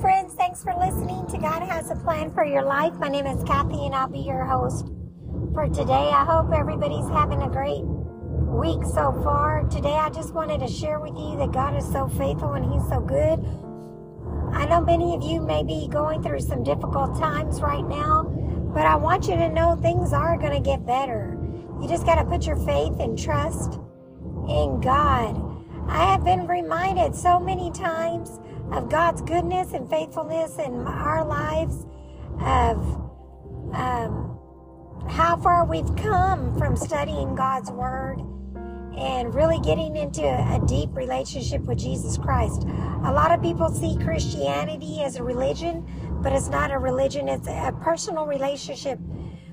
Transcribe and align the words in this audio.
Friends. 0.00 0.34
Thanks 0.34 0.62
for 0.62 0.74
listening 0.74 1.26
to 1.28 1.38
God 1.38 1.62
Has 1.62 1.90
a 1.90 1.96
Plan 1.96 2.30
for 2.30 2.44
Your 2.44 2.62
Life. 2.62 2.92
My 2.94 3.08
name 3.08 3.24
is 3.24 3.42
Cathy, 3.44 3.86
and 3.86 3.94
I'll 3.94 4.08
be 4.08 4.18
your 4.18 4.44
host 4.44 4.88
for 5.54 5.68
today. 5.68 6.10
I 6.12 6.22
hope 6.22 6.52
everybody's 6.52 7.08
having 7.08 7.40
a 7.40 7.48
great 7.48 7.82
week 7.82 8.84
so 8.84 9.12
far. 9.24 9.64
Today, 9.70 9.94
I 9.94 10.10
just 10.10 10.34
wanted 10.34 10.60
to 10.60 10.68
share 10.68 11.00
with 11.00 11.16
you 11.16 11.38
that 11.38 11.52
God 11.52 11.76
is 11.76 11.90
so 11.90 12.08
faithful 12.08 12.52
and 12.52 12.70
He's 12.70 12.86
so 12.88 13.00
good. 13.00 13.40
I 14.52 14.66
know 14.66 14.82
many 14.82 15.14
of 15.14 15.22
you 15.22 15.40
may 15.40 15.62
be 15.62 15.88
going 15.88 16.22
through 16.22 16.40
some 16.40 16.62
difficult 16.62 17.18
times 17.18 17.62
right 17.62 17.86
now, 17.86 18.24
but 18.74 18.84
I 18.84 18.96
want 18.96 19.28
you 19.28 19.36
to 19.36 19.48
know 19.48 19.76
things 19.76 20.12
are 20.12 20.36
going 20.36 20.52
to 20.52 20.60
get 20.60 20.84
better. 20.84 21.38
You 21.80 21.88
just 21.88 22.04
got 22.04 22.16
to 22.16 22.24
put 22.24 22.46
your 22.46 22.56
faith 22.56 23.00
and 23.00 23.18
trust 23.18 23.80
in 24.46 24.78
God. 24.82 25.40
I 25.88 26.12
have 26.12 26.22
been 26.22 26.46
reminded 26.46 27.14
so 27.14 27.38
many 27.38 27.70
times 27.70 28.40
of 28.72 28.88
God's 28.90 29.22
goodness 29.22 29.72
and 29.72 29.88
faithfulness 29.88 30.58
in 30.58 30.86
our 30.86 31.24
lives, 31.24 31.86
of 32.40 32.78
um, 33.74 34.38
how 35.08 35.36
far 35.36 35.64
we've 35.64 35.94
come 35.96 36.56
from 36.58 36.76
studying 36.76 37.34
God's 37.34 37.70
Word 37.70 38.20
and 38.96 39.34
really 39.34 39.58
getting 39.60 39.96
into 39.96 40.24
a 40.24 40.60
deep 40.66 40.94
relationship 40.96 41.62
with 41.62 41.78
Jesus 41.78 42.16
Christ. 42.16 42.62
A 43.04 43.12
lot 43.12 43.30
of 43.30 43.42
people 43.42 43.68
see 43.68 43.96
Christianity 44.02 45.02
as 45.02 45.16
a 45.16 45.22
religion, 45.22 45.86
but 46.22 46.32
it's 46.32 46.48
not 46.48 46.70
a 46.70 46.78
religion, 46.78 47.28
it's 47.28 47.46
a 47.46 47.74
personal 47.82 48.26
relationship 48.26 48.98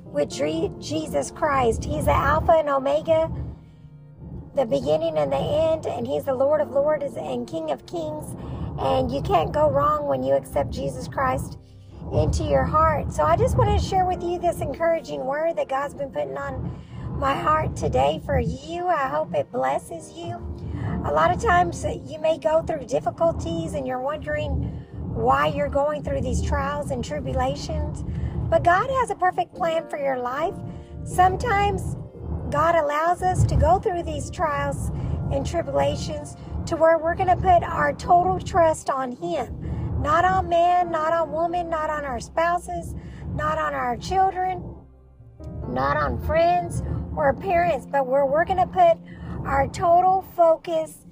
with 0.06 0.30
Jesus 0.30 1.32
Christ. 1.32 1.84
He's 1.84 2.06
the 2.06 2.16
Alpha 2.16 2.54
and 2.54 2.70
Omega 2.70 3.30
the 4.56 4.66
beginning 4.66 5.18
and 5.18 5.32
the 5.32 5.38
end, 5.38 5.86
and 5.86 6.06
He's 6.06 6.26
the 6.26 6.34
Lord 6.34 6.62
of 6.62 6.72
Lords 6.72 7.16
and 7.16 7.48
King 7.48 7.72
of 7.72 7.86
Kings. 7.86 8.36
And 8.80 9.12
you 9.12 9.22
can't 9.22 9.52
go 9.52 9.70
wrong 9.70 10.08
when 10.08 10.24
you 10.24 10.34
accept 10.34 10.72
Jesus 10.72 11.08
Christ 11.08 11.58
into 12.12 12.44
your 12.44 12.64
heart. 12.64 13.12
So 13.12 13.24
I 13.24 13.36
just 13.36 13.58
want 13.58 13.80
to 13.80 13.86
share 13.86 14.06
with 14.06 14.24
you 14.24 14.40
this 14.40 14.62
encouraging 14.62 15.26
word 15.26 15.56
that 15.58 15.70
God's 15.70 15.94
been 15.94 16.12
putting 16.12 16.38
on 16.38 16.76
my 17.18 17.36
heart 17.36 17.76
today 17.76 18.22
for 18.26 18.40
you. 18.40 18.88
I 18.88 19.08
hope 19.08 19.34
it 19.34 19.52
blesses 19.52 20.12
you. 20.16 20.42
A 21.06 21.12
lot 21.12 21.34
of 21.34 21.42
times 21.42 21.84
uh, 21.86 21.98
you 22.06 22.20
may 22.20 22.38
go 22.38 22.62
through 22.62 22.86
difficulties 22.86 23.74
and 23.74 23.88
you're 23.88 24.02
wondering 24.02 24.84
why 25.14 25.48
you're 25.48 25.70
going 25.70 26.04
through 26.04 26.22
these 26.22 26.42
trials 26.42 26.92
and 26.92 27.04
tribulations. 27.04 28.04
But 28.50 28.64
God 28.64 28.90
has 28.90 29.10
a 29.10 29.16
perfect 29.16 29.56
plan 29.56 29.88
for 29.90 29.98
your 29.98 30.18
life. 30.18 30.56
Sometimes 31.06 31.96
God 32.50 32.76
allows 32.76 33.22
us 33.22 33.44
to 33.46 33.56
go 33.56 33.80
through 33.80 34.04
these 34.04 34.30
trials 34.30 34.90
and 35.32 35.46
tribulations 35.46 36.36
to 36.68 36.76
where 36.76 36.98
we're 36.98 37.16
going 37.16 37.30
to 37.30 37.36
put 37.36 37.64
our 37.64 37.94
total 37.94 38.40
trust 38.40 38.90
on 38.90 39.12
Him. 39.12 40.02
Not 40.02 40.26
on 40.26 40.50
man, 40.50 40.92
not 40.92 41.14
on 41.14 41.32
woman, 41.32 41.70
not 41.70 41.90
on 41.90 42.06
our 42.06 42.20
spouses, 42.20 42.94
not 43.36 43.58
on 43.58 43.74
our 43.74 43.98
children, 43.98 44.64
not 45.68 45.98
on 45.98 46.22
friends 46.26 46.84
or 47.16 47.34
parents, 47.34 47.86
but 47.86 48.08
where 48.08 48.26
we're 48.26 48.46
going 48.46 48.58
to 48.58 48.68
put 48.68 48.98
our 49.46 49.68
total 49.68 50.26
focus 50.36 51.06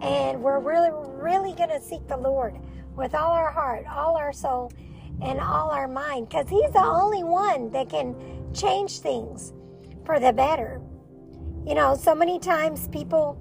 and 0.00 0.42
we're 0.42 0.58
really, 0.58 0.90
really 0.92 1.54
going 1.54 1.68
to 1.68 1.80
seek 1.80 2.06
the 2.08 2.16
Lord 2.16 2.58
with 2.96 3.14
all 3.14 3.32
our 3.32 3.50
heart, 3.50 3.84
all 3.86 4.16
our 4.16 4.32
soul, 4.32 4.72
and 5.22 5.38
all 5.40 5.70
our 5.70 5.88
mind 5.88 6.28
because 6.28 6.48
He's 6.48 6.70
the 6.72 6.82
only 6.82 7.22
one 7.22 7.70
that 7.70 7.88
can 7.88 8.16
change 8.52 9.00
things 9.00 9.52
for 10.04 10.18
the 10.18 10.32
better. 10.32 10.80
You 11.66 11.74
know, 11.74 11.94
so 11.94 12.14
many 12.14 12.38
times 12.38 12.88
people 12.88 13.38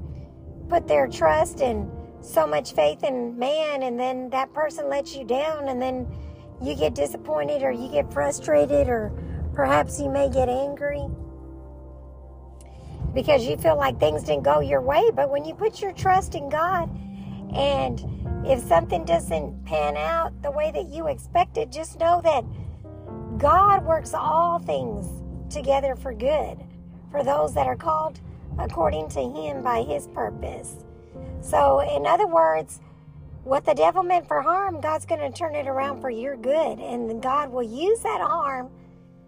put 0.71 0.87
their 0.87 1.05
trust 1.05 1.59
and 1.59 1.91
so 2.21 2.47
much 2.47 2.71
faith 2.73 3.03
in 3.03 3.37
man, 3.37 3.83
and 3.83 3.99
then 3.99 4.29
that 4.29 4.53
person 4.53 4.87
lets 4.87 5.13
you 5.13 5.25
down, 5.25 5.67
and 5.67 5.81
then 5.81 6.07
you 6.61 6.73
get 6.75 6.95
disappointed 6.95 7.61
or 7.61 7.71
you 7.71 7.89
get 7.91 8.11
frustrated, 8.13 8.87
or 8.87 9.11
perhaps 9.53 9.99
you 9.99 10.09
may 10.09 10.29
get 10.29 10.47
angry 10.47 11.05
because 13.13 13.45
you 13.45 13.57
feel 13.57 13.75
like 13.75 13.99
things 13.99 14.23
didn't 14.23 14.43
go 14.43 14.61
your 14.61 14.79
way. 14.79 15.11
But 15.13 15.29
when 15.29 15.43
you 15.43 15.53
put 15.53 15.81
your 15.81 15.91
trust 15.91 16.35
in 16.35 16.47
God, 16.47 16.89
and 17.53 17.99
if 18.47 18.61
something 18.61 19.03
doesn't 19.03 19.65
pan 19.65 19.97
out 19.97 20.41
the 20.41 20.51
way 20.51 20.71
that 20.71 20.85
you 20.85 21.07
expected, 21.07 21.69
just 21.69 21.99
know 21.99 22.21
that 22.23 22.45
God 23.37 23.83
works 23.83 24.13
all 24.13 24.57
things 24.59 25.05
together 25.53 25.97
for 25.97 26.13
good 26.13 26.63
for 27.11 27.25
those 27.25 27.53
that 27.55 27.67
are 27.67 27.75
called 27.75 28.21
according 28.59 29.09
to 29.09 29.21
him 29.21 29.61
by 29.61 29.83
his 29.83 30.07
purpose. 30.07 30.83
So, 31.41 31.79
in 31.79 32.05
other 32.05 32.27
words, 32.27 32.79
what 33.43 33.65
the 33.65 33.73
devil 33.73 34.03
meant 34.03 34.27
for 34.27 34.41
harm, 34.41 34.81
God's 34.81 35.05
going 35.05 35.21
to 35.21 35.35
turn 35.35 35.55
it 35.55 35.67
around 35.67 35.99
for 35.99 36.09
your 36.09 36.35
good. 36.35 36.79
And 36.79 37.21
God 37.21 37.51
will 37.51 37.63
use 37.63 37.99
that 38.01 38.21
harm, 38.21 38.69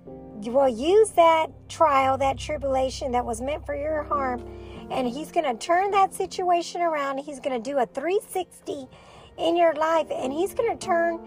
will 0.05 0.69
use 0.69 1.09
that 1.11 1.47
trial, 1.67 2.17
that 2.19 2.37
tribulation 2.37 3.11
that 3.13 3.25
was 3.25 3.41
meant 3.41 3.65
for 3.65 3.75
your 3.75 4.03
harm, 4.03 4.43
and 4.91 5.07
He's 5.07 5.31
going 5.31 5.45
to 5.45 5.65
turn 5.65 5.91
that 5.91 6.13
situation 6.13 6.81
around. 6.81 7.19
He's 7.19 7.39
going 7.39 7.61
to 7.61 7.71
do 7.71 7.79
a 7.79 7.85
360 7.85 8.87
in 9.37 9.57
your 9.57 9.73
life, 9.73 10.07
and 10.11 10.31
He's 10.31 10.53
going 10.53 10.77
to 10.77 10.85
turn 10.85 11.19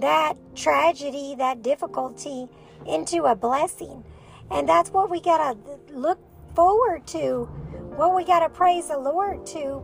that 0.00 0.34
tragedy, 0.54 1.34
that 1.38 1.62
difficulty 1.62 2.48
into 2.86 3.24
a 3.24 3.34
blessing. 3.34 4.04
And 4.50 4.68
that's 4.68 4.90
what 4.90 5.10
we 5.10 5.20
got 5.20 5.52
to 5.52 5.94
look 5.94 6.18
forward 6.56 7.06
to, 7.08 7.44
what 7.96 8.16
we 8.16 8.24
got 8.24 8.40
to 8.40 8.48
praise 8.48 8.88
the 8.88 8.98
Lord 8.98 9.46
to, 9.48 9.82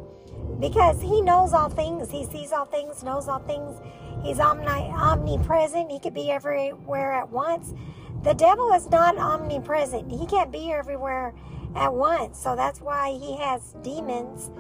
because 0.59 1.01
He 1.01 1.21
knows 1.21 1.53
all 1.53 1.69
things. 1.69 2.11
He 2.11 2.25
sees 2.25 2.51
all 2.51 2.65
things, 2.65 3.03
knows 3.03 3.29
all 3.29 3.41
things. 3.41 3.79
He's 4.25 4.41
omni- 4.41 4.91
omnipresent. 4.91 5.91
He 5.91 6.01
could 6.01 6.15
be 6.15 6.31
everywhere 6.31 7.13
at 7.13 7.31
once. 7.31 7.75
The 8.23 8.33
devil 8.33 8.73
is 8.73 8.89
not 8.91 9.19
omnipresent. 9.19 10.11
He 10.11 10.27
can't 10.27 10.51
be 10.51 10.73
everywhere 10.73 11.35
at 11.77 11.93
once. 11.93 12.39
So 12.39 12.57
that's 12.57 12.81
why 12.81 13.19
he 13.21 13.37
has 13.37 13.75
demons, 13.83 14.51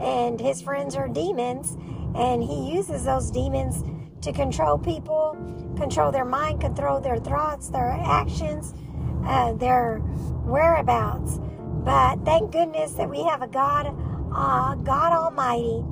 and 0.00 0.40
his 0.40 0.62
friends 0.62 0.96
are 0.96 1.08
demons, 1.08 1.76
and 2.16 2.42
he 2.42 2.72
uses 2.72 3.04
those 3.04 3.30
demons 3.30 3.84
to 4.22 4.32
control 4.32 4.78
people, 4.78 5.36
control 5.76 6.10
their 6.10 6.24
mind, 6.24 6.60
control 6.60 7.00
their 7.00 7.18
thoughts, 7.18 7.68
their 7.68 7.90
actions 7.90 8.74
uh, 9.24 9.52
their 9.54 9.98
whereabouts. 10.44 11.38
But 11.84 12.24
thank 12.24 12.52
goodness 12.52 12.92
that 12.92 13.08
we 13.08 13.22
have 13.24 13.42
a 13.42 13.48
God, 13.48 13.86
uh, 14.34 14.74
God 14.76 15.12
Almighty, 15.12 15.84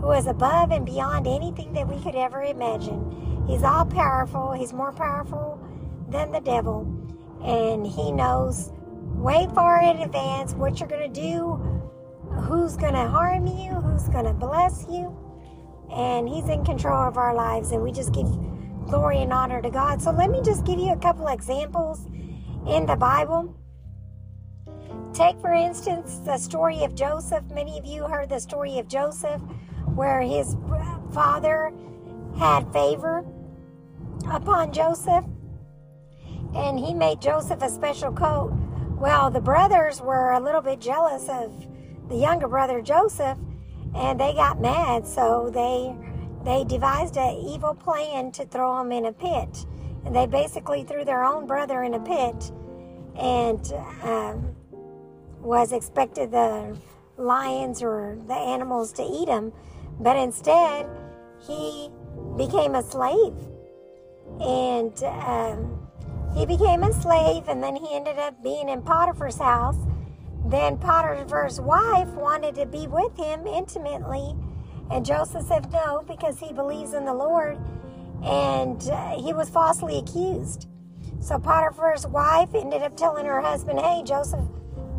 who 0.00 0.10
is 0.12 0.26
above 0.26 0.70
and 0.70 0.84
beyond 0.84 1.26
anything 1.26 1.72
that 1.74 1.88
we 1.88 2.00
could 2.02 2.14
ever 2.14 2.42
imagine. 2.42 3.44
He's 3.46 3.62
all 3.62 3.84
powerful. 3.84 4.52
He's 4.52 4.72
more 4.72 4.92
powerful 4.92 5.60
than 6.08 6.32
the 6.32 6.40
devil. 6.40 6.86
And 7.42 7.86
He 7.86 8.12
knows 8.12 8.72
way 9.14 9.48
far 9.54 9.80
in 9.82 9.98
advance 9.98 10.54
what 10.54 10.80
you're 10.80 10.88
going 10.88 11.12
to 11.12 11.20
do, 11.20 11.54
who's 12.42 12.76
going 12.76 12.94
to 12.94 13.08
harm 13.08 13.46
you, 13.46 13.70
who's 13.70 14.08
going 14.08 14.24
to 14.24 14.34
bless 14.34 14.86
you. 14.90 15.16
And 15.90 16.28
He's 16.28 16.48
in 16.48 16.64
control 16.64 17.08
of 17.08 17.16
our 17.16 17.34
lives. 17.34 17.70
And 17.72 17.82
we 17.82 17.92
just 17.92 18.12
give 18.12 18.26
glory 18.86 19.22
and 19.22 19.32
honor 19.32 19.62
to 19.62 19.70
God. 19.70 20.02
So 20.02 20.10
let 20.10 20.30
me 20.30 20.40
just 20.42 20.64
give 20.64 20.78
you 20.78 20.92
a 20.92 20.98
couple 20.98 21.28
examples 21.28 22.06
in 22.66 22.86
the 22.86 22.96
Bible. 22.96 23.54
Take, 25.18 25.40
for 25.40 25.52
instance, 25.52 26.20
the 26.20 26.38
story 26.38 26.84
of 26.84 26.94
Joseph. 26.94 27.42
Many 27.50 27.76
of 27.76 27.84
you 27.84 28.04
heard 28.04 28.28
the 28.28 28.38
story 28.38 28.78
of 28.78 28.86
Joseph, 28.86 29.40
where 29.96 30.20
his 30.20 30.56
father 31.12 31.72
had 32.38 32.72
favor 32.72 33.24
upon 34.30 34.72
Joseph, 34.72 35.24
and 36.54 36.78
he 36.78 36.94
made 36.94 37.20
Joseph 37.20 37.60
a 37.62 37.68
special 37.68 38.12
coat. 38.12 38.52
Well, 38.96 39.28
the 39.28 39.40
brothers 39.40 40.00
were 40.00 40.34
a 40.34 40.40
little 40.40 40.60
bit 40.60 40.78
jealous 40.78 41.28
of 41.28 41.66
the 42.08 42.14
younger 42.14 42.46
brother 42.46 42.80
Joseph, 42.80 43.38
and 43.96 44.20
they 44.20 44.34
got 44.34 44.60
mad, 44.60 45.04
so 45.04 45.50
they 45.52 45.96
they 46.44 46.62
devised 46.62 47.16
an 47.16 47.34
evil 47.38 47.74
plan 47.74 48.30
to 48.30 48.46
throw 48.46 48.80
him 48.80 48.92
in 48.92 49.06
a 49.06 49.12
pit. 49.12 49.66
And 50.04 50.14
they 50.14 50.26
basically 50.26 50.84
threw 50.84 51.04
their 51.04 51.24
own 51.24 51.48
brother 51.48 51.82
in 51.82 51.94
a 51.94 52.00
pit 52.00 52.52
and 53.16 53.72
um, 54.04 54.54
was 55.40 55.72
expected 55.72 56.30
the 56.30 56.76
lions 57.16 57.82
or 57.82 58.18
the 58.26 58.34
animals 58.34 58.92
to 58.92 59.02
eat 59.02 59.28
him, 59.28 59.52
but 60.00 60.16
instead 60.16 60.86
he 61.46 61.90
became 62.36 62.74
a 62.74 62.82
slave. 62.82 63.34
And 64.40 65.02
um, 65.04 65.88
he 66.34 66.46
became 66.46 66.82
a 66.82 66.92
slave, 66.92 67.48
and 67.48 67.62
then 67.62 67.76
he 67.76 67.94
ended 67.94 68.18
up 68.18 68.42
being 68.42 68.68
in 68.68 68.82
Potiphar's 68.82 69.38
house. 69.38 69.78
Then 70.46 70.78
Potiphar's 70.78 71.60
wife 71.60 72.08
wanted 72.10 72.54
to 72.56 72.66
be 72.66 72.86
with 72.86 73.16
him 73.16 73.46
intimately, 73.46 74.34
and 74.90 75.04
Joseph 75.04 75.46
said 75.46 75.70
no 75.72 76.04
because 76.06 76.38
he 76.38 76.52
believes 76.52 76.92
in 76.94 77.04
the 77.04 77.14
Lord, 77.14 77.58
and 78.22 78.80
uh, 78.88 79.20
he 79.20 79.32
was 79.32 79.48
falsely 79.48 79.98
accused. 79.98 80.68
So 81.20 81.38
Potiphar's 81.38 82.06
wife 82.06 82.54
ended 82.54 82.82
up 82.82 82.96
telling 82.96 83.26
her 83.26 83.40
husband, 83.40 83.80
hey, 83.80 84.02
Joseph 84.04 84.44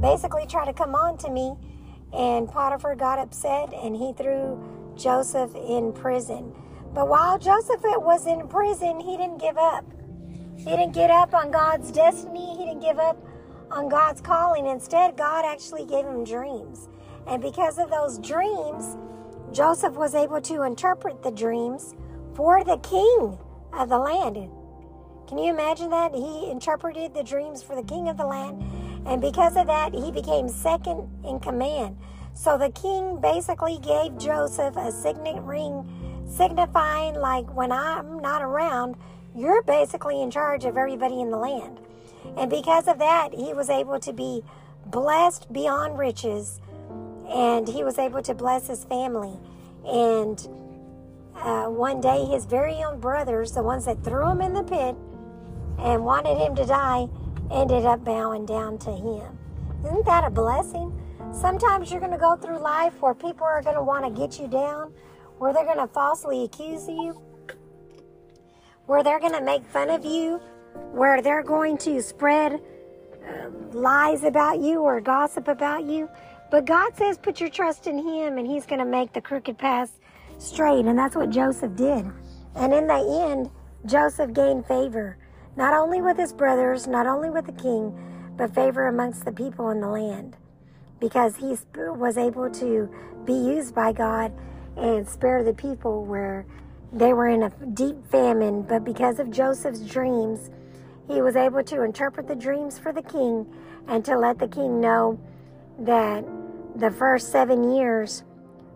basically 0.01 0.45
tried 0.45 0.65
to 0.65 0.73
come 0.73 0.95
on 0.95 1.17
to 1.19 1.29
me. 1.29 1.55
And 2.13 2.49
Potiphar 2.49 2.95
got 2.95 3.19
upset 3.19 3.73
and 3.73 3.95
he 3.95 4.13
threw 4.13 4.59
Joseph 4.95 5.53
in 5.55 5.93
prison. 5.93 6.53
But 6.93 7.07
while 7.07 7.37
Joseph 7.37 7.81
was 7.83 8.25
in 8.25 8.47
prison, 8.47 8.99
he 8.99 9.15
didn't 9.15 9.37
give 9.39 9.57
up. 9.57 9.85
He 10.57 10.65
didn't 10.65 10.93
get 10.93 11.09
up 11.11 11.33
on 11.33 11.51
God's 11.51 11.91
destiny. 11.91 12.57
He 12.57 12.65
didn't 12.65 12.81
give 12.81 12.99
up 12.99 13.17
on 13.71 13.89
God's 13.89 14.21
calling. 14.21 14.65
Instead, 14.65 15.15
God 15.15 15.45
actually 15.45 15.85
gave 15.85 16.05
him 16.05 16.23
dreams. 16.23 16.89
And 17.27 17.41
because 17.41 17.77
of 17.77 17.89
those 17.91 18.17
dreams, 18.17 18.97
Joseph 19.51 19.93
was 19.93 20.15
able 20.15 20.41
to 20.41 20.63
interpret 20.63 21.21
the 21.21 21.31
dreams 21.31 21.95
for 22.33 22.63
the 22.63 22.77
king 22.77 23.37
of 23.73 23.89
the 23.89 23.97
land. 23.97 24.49
Can 25.27 25.37
you 25.37 25.51
imagine 25.51 25.91
that? 25.91 26.13
He 26.13 26.49
interpreted 26.49 27.13
the 27.13 27.23
dreams 27.23 27.61
for 27.61 27.75
the 27.75 27.83
king 27.83 28.09
of 28.09 28.17
the 28.17 28.25
land. 28.25 28.63
And 29.09 29.19
because 29.21 29.57
of 29.57 29.65
that, 29.65 29.93
he 29.93 30.11
became 30.11 30.47
second 30.47 31.09
in 31.25 31.39
command. 31.39 31.97
So 32.35 32.57
the 32.57 32.69
king 32.69 33.19
basically 33.19 33.79
gave 33.79 34.17
Joseph 34.19 34.77
a 34.77 34.91
signet 34.91 35.41
ring 35.41 35.83
signifying, 36.29 37.15
like, 37.15 37.53
when 37.55 37.71
I'm 37.71 38.19
not 38.19 38.43
around, 38.43 38.95
you're 39.35 39.63
basically 39.63 40.21
in 40.21 40.29
charge 40.29 40.63
of 40.63 40.77
everybody 40.77 41.21
in 41.21 41.31
the 41.31 41.37
land. 41.37 41.79
And 42.37 42.51
because 42.51 42.87
of 42.87 42.99
that, 42.99 43.33
he 43.33 43.51
was 43.53 43.69
able 43.69 43.99
to 43.99 44.13
be 44.13 44.43
blessed 44.85 45.51
beyond 45.51 45.97
riches 45.97 46.59
and 47.27 47.67
he 47.67 47.83
was 47.83 47.97
able 47.97 48.21
to 48.21 48.33
bless 48.33 48.67
his 48.67 48.85
family. 48.85 49.39
And 49.85 50.39
uh, 51.35 51.65
one 51.65 51.99
day, 51.99 52.25
his 52.25 52.45
very 52.45 52.83
own 52.83 52.99
brothers, 52.99 53.53
the 53.53 53.63
ones 53.63 53.85
that 53.85 54.03
threw 54.03 54.29
him 54.29 54.41
in 54.41 54.53
the 54.53 54.63
pit 54.63 54.95
and 55.79 56.05
wanted 56.05 56.37
him 56.37 56.55
to 56.55 56.65
die, 56.65 57.07
ended 57.51 57.85
up 57.85 58.03
bowing 58.03 58.45
down 58.45 58.77
to 58.79 58.91
him. 58.91 59.37
Isn't 59.85 60.05
that 60.05 60.23
a 60.25 60.29
blessing? 60.29 60.93
Sometimes 61.31 61.91
you're 61.91 61.99
going 61.99 62.11
to 62.11 62.17
go 62.17 62.35
through 62.35 62.59
life 62.59 62.99
where 63.01 63.13
people 63.13 63.45
are 63.45 63.61
going 63.61 63.75
to 63.75 63.83
want 63.83 64.03
to 64.03 64.11
get 64.11 64.39
you 64.39 64.47
down, 64.47 64.91
where 65.37 65.53
they're 65.53 65.65
going 65.65 65.77
to 65.77 65.87
falsely 65.87 66.43
accuse 66.43 66.87
you, 66.87 67.21
where 68.87 69.03
they're 69.03 69.19
going 69.19 69.33
to 69.33 69.41
make 69.41 69.63
fun 69.67 69.89
of 69.89 70.03
you, 70.03 70.41
where 70.91 71.21
they're 71.21 71.43
going 71.43 71.77
to 71.77 72.01
spread 72.01 72.53
uh, 72.53 73.49
lies 73.71 74.23
about 74.23 74.59
you 74.59 74.81
or 74.81 74.99
gossip 74.99 75.47
about 75.47 75.85
you. 75.85 76.09
But 76.49 76.65
God 76.65 76.95
says, 76.97 77.19
put 77.19 77.39
your 77.39 77.49
trust 77.49 77.85
in 77.85 77.99
Him 77.99 78.39
and 78.39 78.47
He's 78.47 78.65
going 78.65 78.79
to 78.79 78.85
make 78.85 79.13
the 79.13 79.21
crooked 79.21 79.59
path 79.59 79.99
straight. 80.39 80.85
And 80.85 80.97
that's 80.97 81.15
what 81.15 81.29
Joseph 81.29 81.75
did. 81.75 82.05
And 82.55 82.73
in 82.73 82.87
the 82.87 83.27
end, 83.29 83.51
Joseph 83.85 84.33
gained 84.33 84.65
favor, 84.65 85.18
not 85.59 85.73
only 85.73 86.01
with 86.01 86.17
his 86.17 86.31
brothers, 86.31 86.87
not 86.87 87.05
only 87.05 87.29
with 87.29 87.45
the 87.45 87.51
king, 87.51 87.93
but 88.37 88.55
favor 88.55 88.87
amongst 88.87 89.25
the 89.25 89.31
people 89.33 89.69
in 89.71 89.81
the 89.81 89.89
land 89.89 90.37
because 91.01 91.35
he 91.35 91.55
was 91.75 92.17
able 92.17 92.49
to 92.49 92.89
be 93.25 93.33
used 93.33 93.75
by 93.75 93.91
God 93.91 94.31
and 94.77 95.07
spare 95.07 95.43
the 95.43 95.53
people 95.53 96.05
where 96.05 96.45
they 96.93 97.11
were 97.11 97.27
in 97.27 97.43
a 97.43 97.49
deep 97.73 97.97
famine. 98.09 98.61
But 98.61 98.85
because 98.85 99.19
of 99.19 99.31
Joseph's 99.31 99.81
dreams, 99.81 100.49
he 101.09 101.21
was 101.21 101.35
able 101.35 101.63
to 101.63 101.83
interpret 101.83 102.27
the 102.29 102.35
dreams 102.35 102.79
for 102.79 102.93
the 102.93 103.01
king 103.01 103.45
and 103.89 104.05
to 104.05 104.17
let 104.17 104.39
the 104.39 104.47
king 104.47 104.79
know 104.79 105.19
that 105.79 106.23
the 106.77 106.91
first 106.91 107.33
seven 107.33 107.75
years 107.75 108.23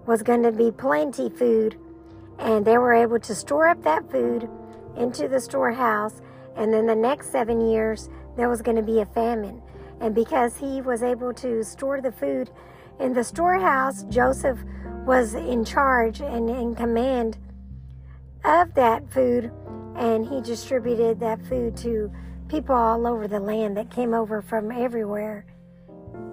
was 0.06 0.22
going 0.22 0.44
to 0.44 0.52
be 0.52 0.70
plenty 0.70 1.30
food, 1.30 1.78
and 2.40 2.66
they 2.66 2.78
were 2.78 2.94
able 2.94 3.20
to 3.20 3.34
store 3.34 3.70
up 3.70 3.82
that 3.84 4.12
food 4.12 4.50
into 4.98 5.30
the 5.30 5.40
storehouse. 5.40 6.22
And 6.56 6.74
then 6.74 6.86
the 6.86 6.96
next 6.96 7.32
seven 7.32 7.70
years, 7.70 8.10
there 8.36 8.50
was 8.50 8.62
going 8.62 8.78
to 8.78 8.84
be 8.84 9.00
a 9.00 9.06
famine. 9.06 9.62
And 10.02 10.14
because 10.14 10.58
he 10.58 10.82
was 10.82 11.04
able 11.04 11.34
to 11.36 11.64
store 11.64 12.02
the 12.02 12.12
food 12.12 12.50
in 13.00 13.14
the 13.14 13.24
storehouse, 13.24 14.04
Joseph 14.04 14.60
was 15.06 15.34
in 15.34 15.66
charge 15.66 16.22
and 16.22 16.50
in 16.50 16.76
command 16.76 17.38
of 18.46 18.74
that 18.76 19.12
food, 19.12 19.52
and 19.96 20.26
he 20.26 20.42
distributed 20.42 21.20
that 21.20 21.42
food 21.46 21.78
to 21.78 22.12
people 22.48 22.76
all 22.76 23.08
over 23.08 23.28
the 23.28 23.40
land 23.40 23.78
that 23.78 23.90
came 23.90 24.14
over 24.14 24.42
from 24.42 24.72
everywhere 24.72 25.46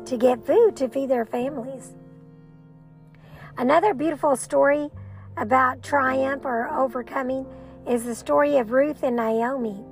to 0.05 0.17
get 0.17 0.45
food 0.45 0.77
to 0.77 0.89
feed 0.89 1.09
their 1.09 1.25
families. 1.25 1.95
Another 3.57 3.95
beautiful 3.95 4.37
story 4.37 4.91
about 5.37 5.83
triumph 5.83 6.45
or 6.45 6.69
overcoming 6.69 7.47
is 7.89 8.05
the 8.05 8.15
story 8.15 8.59
of 8.59 8.71
Ruth 8.71 9.03
and 9.03 9.17
Naomi. 9.17 9.85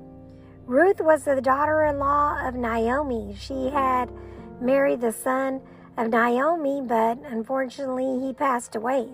Ruth 0.68 1.00
was 1.00 1.24
the 1.24 1.40
daughter 1.40 1.84
in 1.84 1.98
law 1.98 2.46
of 2.46 2.54
Naomi. 2.54 3.34
She 3.40 3.70
had 3.70 4.12
married 4.60 5.00
the 5.00 5.12
son 5.12 5.62
of 5.96 6.10
Naomi, 6.10 6.82
but 6.84 7.16
unfortunately 7.24 8.20
he 8.20 8.34
passed 8.34 8.76
away. 8.76 9.08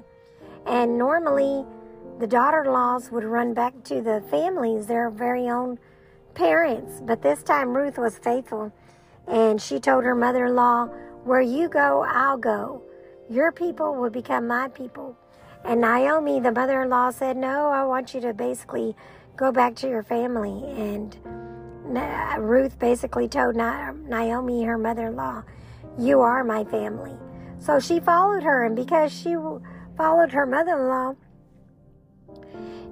And 0.67 0.99
normally 0.99 1.65
the 2.19 2.27
daughter 2.27 2.65
in 2.65 2.73
laws 2.73 3.13
would 3.13 3.23
run 3.23 3.55
back 3.55 3.85
to 3.85 4.03
the 4.03 4.21
families, 4.33 4.89
their 4.89 5.11
very 5.11 5.49
own 5.49 5.79
parents. 6.35 7.01
But 7.01 7.23
this 7.23 7.45
time 7.45 7.77
Ruth 7.77 7.99
was 7.99 8.19
faithful 8.19 8.73
and 9.29 9.63
she 9.63 9.79
told 9.79 10.03
her 10.03 10.17
mother 10.17 10.47
in 10.47 10.57
law, 10.57 10.87
Where 11.23 11.41
you 11.41 11.69
go, 11.69 12.05
I'll 12.05 12.37
go. 12.37 12.83
Your 13.31 13.53
people 13.53 13.95
will 13.95 14.11
become 14.11 14.49
my 14.49 14.67
people. 14.71 15.17
And 15.65 15.81
Naomi, 15.81 16.41
the 16.41 16.51
mother 16.51 16.83
in 16.83 16.91
law, 16.91 17.13
said, 17.13 17.37
No, 17.37 17.69
I 17.69 17.85
want 17.85 18.13
you 18.13 18.21
to 18.23 18.35
basically 18.35 18.97
go 19.37 19.53
back 19.53 19.77
to 19.77 19.89
your 19.89 20.03
family. 20.03 20.65
And 20.77 21.17
Ruth 21.97 22.79
basically 22.79 23.29
told 23.29 23.57
Naomi, 23.57 24.65
her 24.65 24.79
mother 24.79 25.09
in 25.09 25.17
law, 25.17 25.43
You 25.99 26.21
are 26.21 26.45
my 26.45 26.65
family. 26.65 27.17
So 27.59 27.81
she 27.81 28.01
followed 28.01 28.43
her. 28.43 28.65
And 28.65 28.77
because 28.77 29.13
she 29.13 29.35
followed 29.97 30.33
her 30.33 30.47
mother 30.47 30.73
in 30.73 30.89
law, 30.89 31.15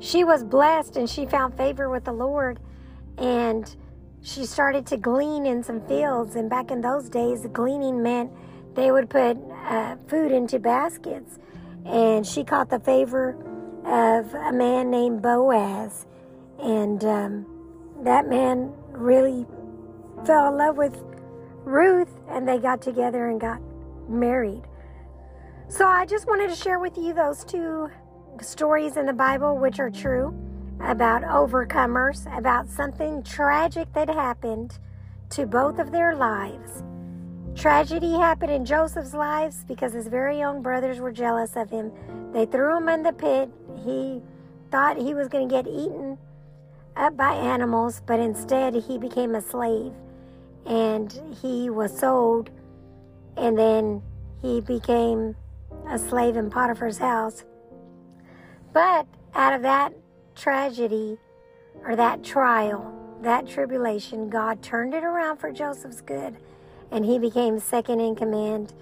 she 0.00 0.25
was 0.25 0.43
blessed 0.43 0.96
and 0.96 1.08
she 1.08 1.26
found 1.26 1.56
favor 1.56 1.88
with 1.90 2.04
the 2.04 2.12
Lord. 2.12 2.58
And 3.19 3.75
she 4.22 4.46
started 4.46 4.87
to 4.87 4.96
glean 4.96 5.46
in 5.46 5.62
some 5.62 5.87
fields. 5.87 6.37
And 6.37 6.49
back 6.49 6.70
in 6.70 6.81
those 6.81 7.08
days, 7.08 7.46
gleaning 7.52 8.02
meant 8.02 8.31
they 8.75 8.90
would 8.90 9.10
put 9.10 9.37
uh, 9.66 9.96
food 10.08 10.32
into 10.32 10.58
baskets. 10.58 11.38
And 11.84 12.26
she 12.26 12.44
caught 12.44 12.70
the 12.70 12.81
favor 12.81 13.37
of 13.84 14.32
a 14.34 14.52
man 14.52 14.90
named 14.90 15.22
Boaz. 15.22 16.06
And 16.58 17.04
um, 17.04 17.46
that 18.04 18.28
man 18.28 18.72
really 19.02 19.46
fell 20.25 20.49
in 20.49 20.56
love 20.56 20.76
with 20.76 20.96
Ruth, 21.64 22.12
and 22.28 22.49
they 22.49 22.58
got 22.58 22.81
together 22.81 23.28
and 23.28 23.40
got 23.40 23.60
married. 24.08 24.62
So 25.69 25.87
I 25.87 26.06
just 26.06 26.26
wanted 26.26 26.50
to 26.50 26.56
share 26.56 26.78
with 26.78 26.96
you 26.96 27.12
those 27.12 27.44
two 27.44 27.90
stories 28.40 28.97
in 28.97 29.06
the 29.06 29.12
Bible, 29.12 29.56
which 29.59 29.78
are 29.78 29.90
true 29.90 30.35
about 30.80 31.23
overcomers, 31.23 32.26
about 32.37 32.68
something 32.68 33.23
tragic 33.23 33.92
that 33.92 34.09
happened 34.09 34.78
to 35.30 35.47
both 35.47 35.78
of 35.78 35.92
their 35.92 36.14
lives. 36.14 36.82
Tragedy 37.54 38.12
happened 38.12 38.50
in 38.50 38.64
Joseph's 38.64 39.14
lives 39.14 39.64
because 39.68 39.92
his 39.92 40.09
very 40.09 40.42
own 40.42 40.62
brothers 40.62 41.00
were 41.00 41.12
jealous 41.12 41.54
of 41.56 41.71
him. 41.71 41.92
They 42.32 42.47
threw 42.47 42.78
him 42.78 42.88
in 42.88 43.02
the 43.02 43.12
pit. 43.12 43.50
He 43.85 44.23
thought 44.71 44.97
he 44.97 45.14
was 45.14 45.28
going 45.28 45.49
to 45.49 45.54
get 45.54 45.66
eaten 45.66 46.18
up 46.96 47.16
by 47.16 47.32
animals, 47.34 48.02
but 48.06 48.20
instead 48.20 48.75
he 48.75 48.99
became 48.99 49.34
a 49.34 49.42
slave 49.42 49.92
and 50.66 51.20
he 51.40 51.70
was 51.70 51.96
sold 51.99 52.50
and 53.37 53.58
then 53.58 54.02
he 54.40 54.61
became 54.61 55.34
a 55.88 55.99
slave 55.99 56.37
in 56.37 56.50
Potiphar's 56.50 56.99
house. 56.99 57.44
But 58.72 59.06
out 59.34 59.54
of 59.54 59.62
that 59.62 59.92
tragedy 60.34 61.18
or 61.84 61.96
that 61.96 62.22
trial, 62.22 62.92
that 63.22 63.46
tribulation, 63.46 64.28
God 64.28 64.62
turned 64.62 64.94
it 64.94 65.04
around 65.04 65.38
for 65.38 65.52
Joseph's 65.52 66.00
good, 66.00 66.37
and 66.90 67.04
he 67.04 67.18
became 67.18 67.58
second 67.58 68.00
in 68.00 68.14
command 68.14 68.72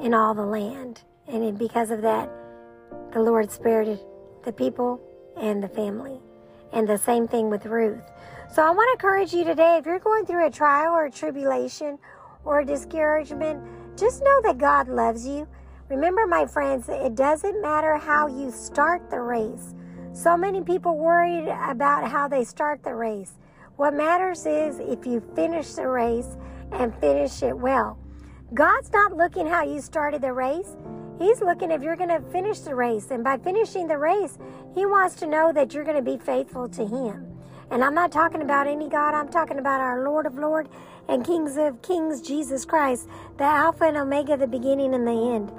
in 0.00 0.14
all 0.14 0.34
the 0.34 0.44
land. 0.44 1.02
And 1.26 1.58
because 1.58 1.90
of 1.90 2.02
that, 2.02 2.30
the 3.12 3.20
Lord 3.20 3.50
spared 3.50 3.98
the 4.44 4.52
people 4.52 5.00
and 5.36 5.62
the 5.62 5.68
family. 5.68 6.18
And 6.74 6.86
the 6.86 6.98
same 6.98 7.26
thing 7.26 7.48
with 7.48 7.64
Ruth. 7.64 8.02
So 8.52 8.62
I 8.62 8.70
want 8.70 8.88
to 8.88 9.06
encourage 9.06 9.32
you 9.32 9.44
today 9.44 9.78
if 9.78 9.86
you're 9.86 9.98
going 9.98 10.26
through 10.26 10.46
a 10.46 10.50
trial 10.50 10.92
or 10.92 11.06
a 11.06 11.10
tribulation 11.10 11.98
or 12.44 12.60
a 12.60 12.66
discouragement, 12.66 13.62
just 13.96 14.22
know 14.22 14.42
that 14.42 14.58
God 14.58 14.88
loves 14.88 15.26
you. 15.26 15.48
Remember, 15.88 16.26
my 16.26 16.44
friends, 16.44 16.88
it 16.88 17.14
doesn't 17.14 17.62
matter 17.62 17.96
how 17.96 18.26
you 18.26 18.50
start 18.50 19.08
the 19.08 19.20
race 19.20 19.74
so 20.14 20.36
many 20.36 20.62
people 20.62 20.96
worried 20.96 21.48
about 21.48 22.08
how 22.08 22.28
they 22.28 22.44
start 22.44 22.84
the 22.84 22.94
race. 22.94 23.32
What 23.74 23.94
matters 23.94 24.46
is 24.46 24.78
if 24.78 25.04
you 25.04 25.20
finish 25.34 25.72
the 25.74 25.88
race 25.88 26.36
and 26.70 26.94
finish 27.00 27.42
it 27.42 27.58
well. 27.58 27.98
God's 28.54 28.92
not 28.92 29.16
looking 29.16 29.48
how 29.48 29.64
you 29.64 29.80
started 29.80 30.22
the 30.22 30.32
race. 30.32 30.76
He's 31.18 31.40
looking 31.40 31.70
if 31.70 31.82
you're 31.82 31.96
going 31.96 32.08
to 32.08 32.20
finish 32.30 32.60
the 32.60 32.74
race. 32.74 33.10
And 33.10 33.22
by 33.22 33.38
finishing 33.38 33.86
the 33.86 33.98
race, 33.98 34.38
He 34.74 34.84
wants 34.86 35.14
to 35.16 35.26
know 35.26 35.52
that 35.52 35.72
you're 35.72 35.84
going 35.84 36.02
to 36.02 36.10
be 36.10 36.18
faithful 36.18 36.68
to 36.70 36.86
Him. 36.86 37.34
And 37.70 37.82
I'm 37.82 37.94
not 37.94 38.12
talking 38.12 38.42
about 38.42 38.66
any 38.66 38.88
God, 38.88 39.14
I'm 39.14 39.28
talking 39.28 39.58
about 39.58 39.80
our 39.80 40.04
Lord 40.04 40.26
of 40.26 40.36
Lords 40.36 40.70
and 41.08 41.24
Kings 41.24 41.56
of 41.56 41.80
Kings, 41.82 42.20
Jesus 42.20 42.64
Christ, 42.64 43.08
the 43.36 43.44
Alpha 43.44 43.84
and 43.84 43.96
Omega, 43.96 44.36
the 44.36 44.46
beginning 44.46 44.94
and 44.94 45.06
the 45.06 45.34
end. 45.34 45.52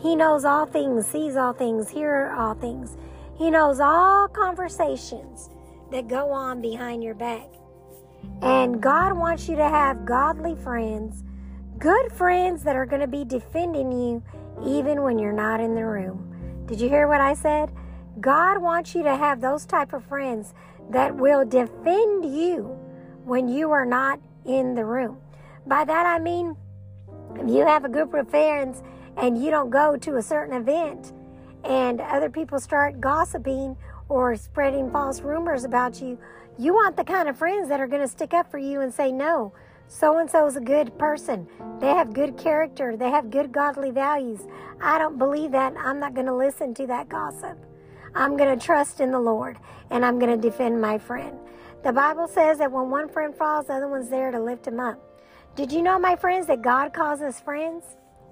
He 0.00 0.16
knows 0.16 0.44
all 0.44 0.66
things, 0.66 1.06
sees 1.06 1.36
all 1.36 1.52
things, 1.52 1.88
hears 1.90 2.32
all 2.36 2.54
things. 2.54 2.96
He 3.36 3.50
knows 3.50 3.80
all 3.80 4.28
conversations 4.28 5.50
that 5.90 6.08
go 6.08 6.30
on 6.30 6.60
behind 6.60 7.04
your 7.04 7.14
back. 7.14 7.48
And 8.40 8.80
God 8.80 9.14
wants 9.14 9.48
you 9.48 9.56
to 9.56 9.68
have 9.68 10.04
godly 10.04 10.56
friends, 10.56 11.22
good 11.78 12.12
friends 12.12 12.62
that 12.64 12.76
are 12.76 12.86
going 12.86 13.00
to 13.00 13.06
be 13.06 13.24
defending 13.24 13.92
you 13.92 14.22
even 14.64 15.02
when 15.02 15.18
you're 15.18 15.32
not 15.32 15.60
in 15.60 15.74
the 15.74 15.84
room. 15.84 16.64
Did 16.66 16.80
you 16.80 16.88
hear 16.88 17.08
what 17.08 17.20
I 17.20 17.34
said? 17.34 17.72
God 18.20 18.58
wants 18.58 18.94
you 18.94 19.02
to 19.02 19.16
have 19.16 19.40
those 19.40 19.66
type 19.66 19.92
of 19.92 20.04
friends 20.04 20.54
that 20.90 21.14
will 21.16 21.44
defend 21.44 22.24
you 22.24 22.78
when 23.24 23.48
you 23.48 23.70
are 23.70 23.86
not 23.86 24.20
in 24.44 24.74
the 24.74 24.84
room. 24.84 25.18
By 25.66 25.84
that 25.84 26.06
I 26.06 26.18
mean 26.18 26.56
if 27.36 27.48
you 27.48 27.66
have 27.66 27.84
a 27.84 27.88
group 27.88 28.14
of 28.14 28.28
friends 28.28 28.82
and 29.16 29.42
you 29.42 29.50
don't 29.50 29.70
go 29.70 29.96
to 29.96 30.16
a 30.16 30.22
certain 30.22 30.56
event 30.56 31.12
and 31.64 32.00
other 32.00 32.28
people 32.28 32.58
start 32.58 33.00
gossiping 33.00 33.76
or 34.08 34.36
spreading 34.36 34.90
false 34.90 35.20
rumors 35.20 35.64
about 35.64 36.00
you, 36.00 36.18
you 36.58 36.74
want 36.74 36.96
the 36.96 37.04
kind 37.04 37.28
of 37.28 37.36
friends 37.36 37.68
that 37.68 37.80
are 37.80 37.86
going 37.86 38.02
to 38.02 38.08
stick 38.08 38.34
up 38.34 38.50
for 38.50 38.58
you 38.58 38.80
and 38.80 38.92
say, 38.92 39.10
no, 39.10 39.52
so 39.88 40.18
and 40.18 40.30
so 40.30 40.46
is 40.46 40.56
a 40.56 40.60
good 40.60 40.98
person. 40.98 41.46
They 41.80 41.88
have 41.88 42.12
good 42.12 42.36
character. 42.36 42.96
They 42.96 43.10
have 43.10 43.30
good 43.30 43.52
godly 43.52 43.90
values. 43.90 44.40
I 44.80 44.98
don't 44.98 45.18
believe 45.18 45.52
that. 45.52 45.74
I'm 45.76 46.00
not 46.00 46.14
going 46.14 46.26
to 46.26 46.34
listen 46.34 46.74
to 46.74 46.86
that 46.86 47.08
gossip. 47.08 47.58
I'm 48.14 48.36
going 48.36 48.58
to 48.58 48.64
trust 48.64 49.00
in 49.00 49.10
the 49.10 49.20
Lord 49.20 49.58
and 49.90 50.04
I'm 50.04 50.18
going 50.18 50.34
to 50.34 50.50
defend 50.50 50.80
my 50.80 50.98
friend. 50.98 51.38
The 51.84 51.92
Bible 51.92 52.28
says 52.28 52.58
that 52.58 52.70
when 52.70 52.90
one 52.90 53.08
friend 53.08 53.34
falls, 53.34 53.66
the 53.66 53.74
other 53.74 53.88
one's 53.88 54.08
there 54.08 54.30
to 54.30 54.40
lift 54.40 54.66
him 54.66 54.80
up. 54.80 54.98
Did 55.54 55.72
you 55.72 55.82
know, 55.82 55.98
my 55.98 56.16
friends, 56.16 56.46
that 56.46 56.62
God 56.62 56.94
calls 56.94 57.20
us 57.20 57.40
friends? 57.40 57.84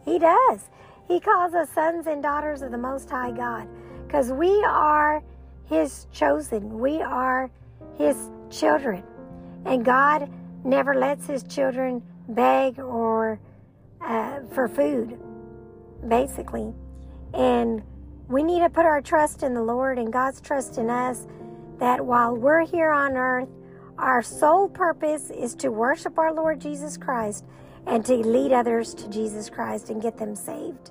He 0.04 0.18
does. 0.18 0.70
He 1.08 1.20
calls 1.20 1.54
us 1.54 1.68
sons 1.70 2.06
and 2.06 2.22
daughters 2.22 2.62
of 2.62 2.70
the 2.70 2.78
Most 2.78 3.10
High 3.10 3.32
God 3.32 3.68
because 4.06 4.30
we 4.32 4.62
are 4.64 5.22
His 5.66 6.06
chosen. 6.12 6.78
We 6.78 7.02
are 7.02 7.50
His 7.98 8.16
children. 8.50 9.02
And 9.66 9.84
God 9.84 10.30
never 10.64 10.94
lets 10.94 11.26
His 11.26 11.42
children 11.42 12.02
beg 12.28 12.78
or 12.78 13.40
uh, 14.00 14.40
for 14.52 14.68
food, 14.68 15.18
basically. 16.08 16.72
And 17.34 17.82
we 18.28 18.42
need 18.42 18.60
to 18.60 18.70
put 18.70 18.86
our 18.86 19.00
trust 19.00 19.42
in 19.42 19.54
the 19.54 19.62
Lord 19.62 19.98
and 19.98 20.12
God's 20.12 20.40
trust 20.40 20.78
in 20.78 20.88
us 20.88 21.26
that 21.78 22.04
while 22.04 22.36
we're 22.36 22.64
here 22.64 22.90
on 22.90 23.16
earth, 23.16 23.48
our 23.98 24.22
sole 24.22 24.68
purpose 24.68 25.30
is 25.30 25.54
to 25.56 25.70
worship 25.70 26.18
our 26.18 26.32
Lord 26.32 26.60
Jesus 26.60 26.96
Christ 26.96 27.44
and 27.86 28.04
to 28.06 28.14
lead 28.16 28.52
others 28.52 28.94
to 28.94 29.08
Jesus 29.10 29.50
Christ 29.50 29.90
and 29.90 30.00
get 30.00 30.18
them 30.18 30.34
saved. 30.34 30.90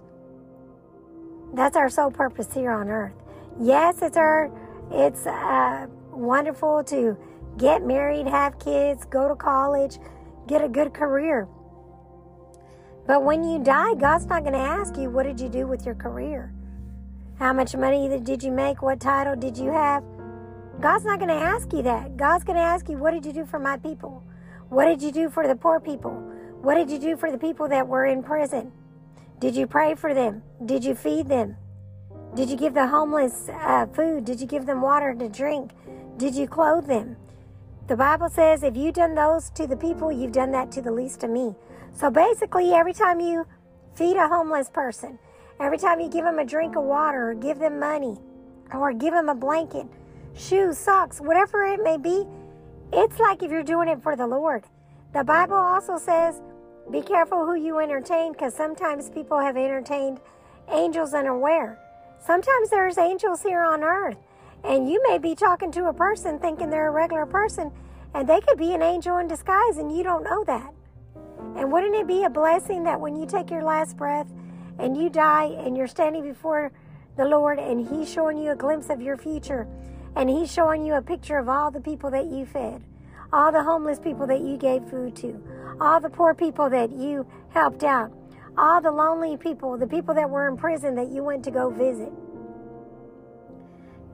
That's 1.53 1.75
our 1.75 1.89
sole 1.89 2.11
purpose 2.11 2.53
here 2.53 2.71
on 2.71 2.89
earth. 2.89 3.13
Yes, 3.59 4.01
it's 4.01 4.17
our 4.17 4.51
it's 4.91 5.25
uh, 5.25 5.87
wonderful 6.11 6.83
to 6.85 7.17
get 7.59 7.85
married, 7.85 8.25
have 8.25 8.57
kids, 8.57 9.05
go 9.05 9.27
to 9.27 9.35
college, 9.35 9.99
get 10.47 10.63
a 10.63 10.69
good 10.69 10.93
career. 10.93 11.47
But 13.05 13.23
when 13.23 13.43
you 13.43 13.59
die, 13.59 13.93
God's 13.95 14.25
not 14.25 14.43
going 14.43 14.53
to 14.53 14.59
ask 14.59 14.97
you, 14.97 15.09
What 15.09 15.23
did 15.23 15.39
you 15.39 15.49
do 15.49 15.67
with 15.67 15.85
your 15.85 15.95
career? 15.95 16.51
How 17.37 17.53
much 17.53 17.75
money 17.75 18.09
did 18.19 18.41
you 18.41 18.51
make? 18.51 18.81
What 18.81 18.99
title 18.99 19.35
did 19.35 19.57
you 19.57 19.71
have? 19.71 20.03
God's 20.81 21.05
not 21.05 21.19
going 21.19 21.29
to 21.29 21.45
ask 21.45 21.71
you 21.73 21.81
that. 21.83 22.17
God's 22.17 22.43
going 22.43 22.57
to 22.57 22.63
ask 22.63 22.87
you, 22.89 22.97
What 22.97 23.11
did 23.11 23.25
you 23.25 23.33
do 23.33 23.45
for 23.45 23.59
my 23.59 23.77
people? 23.77 24.23
What 24.69 24.85
did 24.85 25.01
you 25.01 25.11
do 25.11 25.29
for 25.29 25.47
the 25.47 25.55
poor 25.55 25.79
people? 25.79 26.13
What 26.61 26.75
did 26.75 26.89
you 26.89 26.99
do 26.99 27.17
for 27.17 27.31
the 27.31 27.37
people 27.37 27.67
that 27.69 27.87
were 27.87 28.05
in 28.05 28.23
prison? 28.23 28.71
Did 29.39 29.55
you 29.55 29.67
pray 29.67 29.95
for 29.95 30.13
them? 30.13 30.43
Did 30.65 30.83
you 30.83 30.95
feed 30.95 31.27
them? 31.27 31.57
Did 32.35 32.49
you 32.49 32.57
give 32.57 32.73
the 32.73 32.87
homeless 32.87 33.49
uh, 33.49 33.87
food? 33.87 34.25
Did 34.25 34.39
you 34.39 34.45
give 34.47 34.65
them 34.65 34.81
water 34.81 35.15
to 35.15 35.29
drink? 35.29 35.71
Did 36.17 36.35
you 36.35 36.47
clothe 36.47 36.85
them? 36.85 37.15
The 37.89 37.97
Bible 37.97 38.29
says, 38.29 38.61
if 38.61 38.77
you've 38.77 38.93
done 38.93 39.15
those 39.15 39.49
to 39.55 39.65
the 39.65 39.75
people, 39.75 40.11
you've 40.11 40.31
done 40.31 40.51
that 40.51 40.71
to 40.73 40.81
the 40.81 40.91
least 40.91 41.23
of 41.23 41.31
me. 41.31 41.55
So 41.91 42.11
basically, 42.11 42.71
every 42.71 42.93
time 42.93 43.19
you 43.19 43.47
feed 43.95 44.15
a 44.15 44.27
homeless 44.27 44.69
person, 44.69 45.17
every 45.59 45.79
time 45.79 45.99
you 45.99 46.07
give 46.07 46.23
them 46.23 46.37
a 46.37 46.45
drink 46.45 46.75
of 46.75 46.83
water 46.83 47.31
or 47.31 47.33
give 47.33 47.57
them 47.57 47.79
money 47.79 48.15
or 48.71 48.93
give 48.93 49.15
them 49.15 49.27
a 49.27 49.33
blanket, 49.33 49.87
shoes, 50.35 50.77
socks, 50.77 51.19
whatever 51.19 51.63
it 51.63 51.81
may 51.83 51.97
be, 51.97 52.27
it's 52.93 53.17
like 53.17 53.41
if 53.41 53.49
you're 53.49 53.63
doing 53.63 53.87
it 53.89 54.03
for 54.03 54.15
the 54.15 54.27
Lord. 54.27 54.65
The 55.15 55.23
Bible 55.23 55.55
also 55.55 55.97
says, 55.97 56.43
be 56.91 57.01
careful 57.01 57.43
who 57.43 57.55
you 57.55 57.79
entertain 57.79 58.33
because 58.33 58.53
sometimes 58.53 59.09
people 59.09 59.39
have 59.39 59.57
entertained 59.57 60.19
angels 60.69 61.15
unaware. 61.15 61.79
Sometimes 62.23 62.69
there's 62.69 62.99
angels 62.99 63.41
here 63.41 63.63
on 63.63 63.81
earth 63.83 64.17
and 64.63 64.89
you 64.89 65.01
may 65.07 65.17
be 65.17 65.35
talking 65.35 65.71
to 65.73 65.85
a 65.85 65.93
person 65.93 66.39
thinking 66.39 66.69
they're 66.69 66.89
a 66.89 66.91
regular 66.91 67.25
person, 67.25 67.71
and 68.13 68.27
they 68.27 68.41
could 68.41 68.57
be 68.57 68.73
an 68.73 68.81
angel 68.81 69.17
in 69.17 69.27
disguise, 69.27 69.77
and 69.77 69.95
you 69.95 70.03
don't 70.03 70.23
know 70.23 70.43
that. 70.45 70.73
And 71.55 71.71
wouldn't 71.71 71.95
it 71.95 72.07
be 72.07 72.23
a 72.23 72.29
blessing 72.29 72.83
that 72.83 72.99
when 72.99 73.15
you 73.15 73.25
take 73.25 73.49
your 73.49 73.63
last 73.63 73.97
breath 73.97 74.27
and 74.77 74.95
you 74.95 75.09
die 75.09 75.45
and 75.45 75.75
you're 75.75 75.87
standing 75.87 76.23
before 76.23 76.71
the 77.17 77.25
Lord 77.25 77.59
and 77.59 77.87
He's 77.87 78.11
showing 78.11 78.37
you 78.37 78.51
a 78.51 78.55
glimpse 78.55 78.89
of 78.89 79.01
your 79.01 79.17
future 79.17 79.67
and 80.15 80.29
He's 80.29 80.51
showing 80.51 80.85
you 80.85 80.93
a 80.95 81.01
picture 81.01 81.37
of 81.37 81.49
all 81.49 81.71
the 81.71 81.81
people 81.81 82.11
that 82.11 82.25
you 82.25 82.45
fed, 82.45 82.83
all 83.33 83.51
the 83.51 83.63
homeless 83.63 83.99
people 83.99 84.27
that 84.27 84.41
you 84.41 84.57
gave 84.57 84.83
food 84.89 85.15
to, 85.17 85.41
all 85.81 85.99
the 85.99 86.09
poor 86.09 86.33
people 86.33 86.69
that 86.69 86.91
you 86.91 87.25
helped 87.49 87.83
out, 87.83 88.11
all 88.57 88.81
the 88.81 88.91
lonely 88.91 89.37
people, 89.37 89.77
the 89.77 89.87
people 89.87 90.13
that 90.15 90.29
were 90.29 90.47
in 90.47 90.57
prison 90.57 90.95
that 90.95 91.09
you 91.09 91.23
went 91.23 91.43
to 91.45 91.51
go 91.51 91.69
visit? 91.69 92.11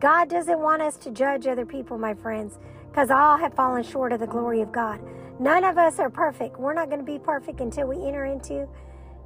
God 0.05 0.29
doesn't 0.29 0.59
want 0.59 0.83
us 0.83 0.97
to 0.97 1.09
judge 1.09 1.47
other 1.47 1.65
people, 1.65 1.97
my 1.97 2.13
friends, 2.13 2.59
because 2.91 3.09
all 3.09 3.37
have 3.37 3.55
fallen 3.55 3.81
short 3.81 4.13
of 4.13 4.19
the 4.19 4.27
glory 4.27 4.61
of 4.61 4.71
God. 4.71 5.01
None 5.39 5.63
of 5.63 5.79
us 5.79 5.97
are 5.97 6.11
perfect. 6.11 6.59
We're 6.59 6.75
not 6.75 6.89
going 6.89 6.99
to 6.99 7.11
be 7.11 7.17
perfect 7.17 7.59
until 7.59 7.87
we 7.87 7.95
enter 8.05 8.23
into 8.23 8.67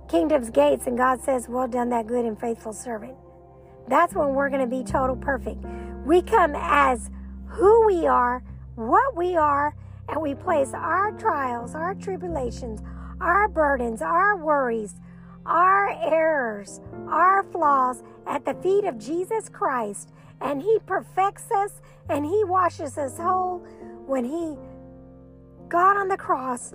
kingdom's 0.08 0.50
gates 0.50 0.88
and 0.88 0.98
God 0.98 1.20
says, 1.20 1.50
Well 1.50 1.68
done, 1.68 1.90
that 1.90 2.08
good 2.08 2.24
and 2.24 2.40
faithful 2.40 2.72
servant. 2.72 3.18
That's 3.90 4.14
when 4.14 4.30
we're 4.30 4.48
going 4.48 4.62
to 4.62 4.74
be 4.74 4.86
total 4.86 5.18
perfect. 5.18 5.66
We 6.06 6.22
come 6.22 6.54
as 6.56 7.12
who 7.48 7.86
we 7.86 8.08
are, 8.08 8.42
what 8.76 9.18
we 9.18 9.36
are, 9.36 9.76
and 10.08 10.22
we 10.22 10.34
place 10.34 10.72
our 10.74 11.12
trials, 11.20 11.76
our 11.76 11.94
tribulations, 11.94 12.82
our 13.20 13.50
burdens, 13.50 14.02
our 14.02 14.38
worries, 14.38 14.96
our 15.50 15.90
errors, 16.14 16.80
our 17.10 17.44
flaws 17.44 18.04
at 18.28 18.46
the 18.46 18.54
feet 18.56 18.86
of 18.86 19.00
Jesus 19.00 19.50
Christ 19.50 20.12
and 20.42 20.62
He 20.62 20.78
perfects 20.86 21.52
us 21.52 21.82
and 22.08 22.26
He 22.26 22.44
washes 22.44 22.98
us 22.98 23.18
whole 23.18 23.60
when 24.06 24.24
He 24.24 24.56
got 25.68 25.98
on 25.98 26.08
the 26.08 26.18
cross 26.18 26.74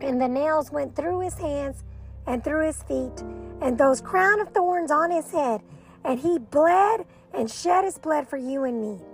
and 0.00 0.20
the 0.20 0.28
nails 0.28 0.70
went 0.70 0.94
through 0.94 1.20
His 1.20 1.34
hands 1.34 1.82
and 2.26 2.42
through 2.42 2.66
His 2.66 2.82
feet 2.84 3.24
and 3.60 3.76
those 3.76 4.00
crown 4.00 4.40
of 4.40 4.48
thorns 4.50 4.90
on 4.90 5.10
His 5.10 5.30
head 5.32 5.60
and 6.04 6.18
He 6.18 6.38
bled 6.38 7.04
and 7.34 7.50
shed 7.50 7.84
His 7.84 7.98
blood 7.98 8.28
for 8.28 8.36
you 8.36 8.64
and 8.64 8.80
me. 8.80 9.04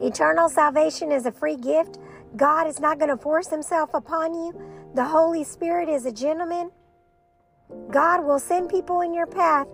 Eternal 0.00 0.48
salvation 0.48 1.12
is 1.12 1.26
a 1.26 1.32
free 1.32 1.56
gift. 1.56 1.98
God 2.36 2.66
is 2.66 2.80
not 2.80 2.98
going 2.98 3.10
to 3.10 3.16
force 3.16 3.48
Himself 3.48 3.90
upon 3.92 4.34
you. 4.34 4.54
The 4.94 5.04
Holy 5.04 5.44
Spirit 5.44 5.88
is 5.88 6.06
a 6.06 6.12
gentleman. 6.12 6.70
God 7.90 8.24
will 8.24 8.38
send 8.38 8.70
people 8.70 9.00
in 9.02 9.14
your 9.14 9.26
path 9.26 9.68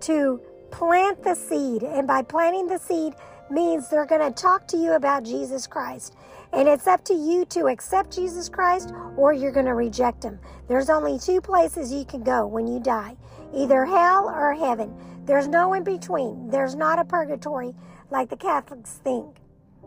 to 0.00 0.40
plant 0.70 1.22
the 1.22 1.34
seed. 1.34 1.82
And 1.82 2.06
by 2.06 2.22
planting 2.22 2.66
the 2.66 2.78
seed 2.78 3.14
means 3.50 3.88
they're 3.88 4.06
going 4.06 4.32
to 4.32 4.42
talk 4.42 4.66
to 4.68 4.76
you 4.76 4.92
about 4.92 5.24
Jesus 5.24 5.66
Christ. 5.66 6.16
And 6.52 6.68
it's 6.68 6.86
up 6.86 7.04
to 7.06 7.14
you 7.14 7.44
to 7.46 7.66
accept 7.66 8.14
Jesus 8.14 8.48
Christ 8.48 8.92
or 9.16 9.32
you're 9.32 9.52
going 9.52 9.66
to 9.66 9.74
reject 9.74 10.22
him. 10.22 10.38
There's 10.68 10.90
only 10.90 11.18
two 11.18 11.40
places 11.40 11.92
you 11.92 12.04
can 12.04 12.22
go 12.22 12.46
when 12.46 12.66
you 12.66 12.80
die 12.80 13.16
either 13.54 13.84
hell 13.84 14.28
or 14.28 14.54
heaven. 14.54 14.94
There's 15.24 15.48
no 15.48 15.72
in 15.74 15.84
between. 15.84 16.50
There's 16.50 16.74
not 16.74 16.98
a 16.98 17.04
purgatory 17.04 17.74
like 18.10 18.28
the 18.28 18.36
Catholics 18.36 19.00
think. 19.02 19.36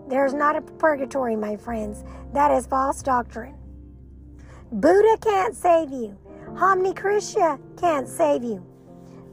There's 0.07 0.33
not 0.33 0.55
a 0.55 0.61
purgatory, 0.61 1.35
my 1.35 1.55
friends. 1.55 2.03
That 2.33 2.51
is 2.51 2.65
false 2.65 3.03
doctrine. 3.03 3.55
Buddha 4.71 5.17
can't 5.21 5.55
save 5.55 5.91
you. 5.91 6.17
Krishna 6.99 7.57
can't 7.79 8.09
save 8.09 8.43
you. 8.43 8.65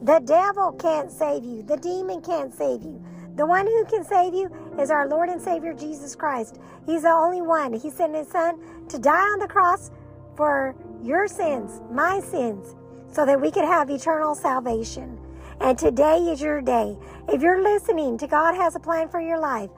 The 0.03 0.21
devil 0.21 0.73
can't 0.73 1.11
save 1.11 1.45
you. 1.45 1.65
The 1.65 1.77
demon 1.77 2.21
can't 2.21 2.55
save 2.55 2.83
you. 2.83 3.05
The 3.35 3.45
one 3.45 3.67
who 3.67 3.85
can 3.87 4.05
save 4.05 4.35
you 4.35 4.49
is 4.79 4.91
our 4.91 5.09
Lord 5.09 5.29
and 5.29 5.43
Savior 5.43 5.75
Jesus 5.75 6.15
Christ. 6.15 6.61
He's 6.87 7.03
the 7.03 7.11
only 7.11 7.43
one. 7.43 7.73
He 7.73 7.91
sent 7.91 8.15
his 8.15 8.29
son 8.29 8.61
to 8.89 8.99
die 8.99 9.11
on 9.33 9.41
the 9.41 9.49
cross 9.49 9.91
for 10.37 10.77
your 11.03 11.27
sins, 11.27 11.81
my 11.91 12.21
sins, 12.21 12.77
so 13.13 13.27
that 13.27 13.41
we 13.41 13.51
could 13.51 13.65
have 13.65 13.91
eternal 13.91 14.35
salvation. 14.35 15.19
And 15.61 15.77
today 15.77 16.19
is 16.19 16.41
your 16.41 16.63
day. 16.63 16.97
If 17.29 17.43
you're 17.43 17.63
listening 17.63 18.17
to 18.19 18.29
God 18.29 18.55
has 18.55 18.77
a 18.77 18.81
plan 18.81 19.09
for 19.09 19.21
your 19.21 19.41
life, 19.41 19.71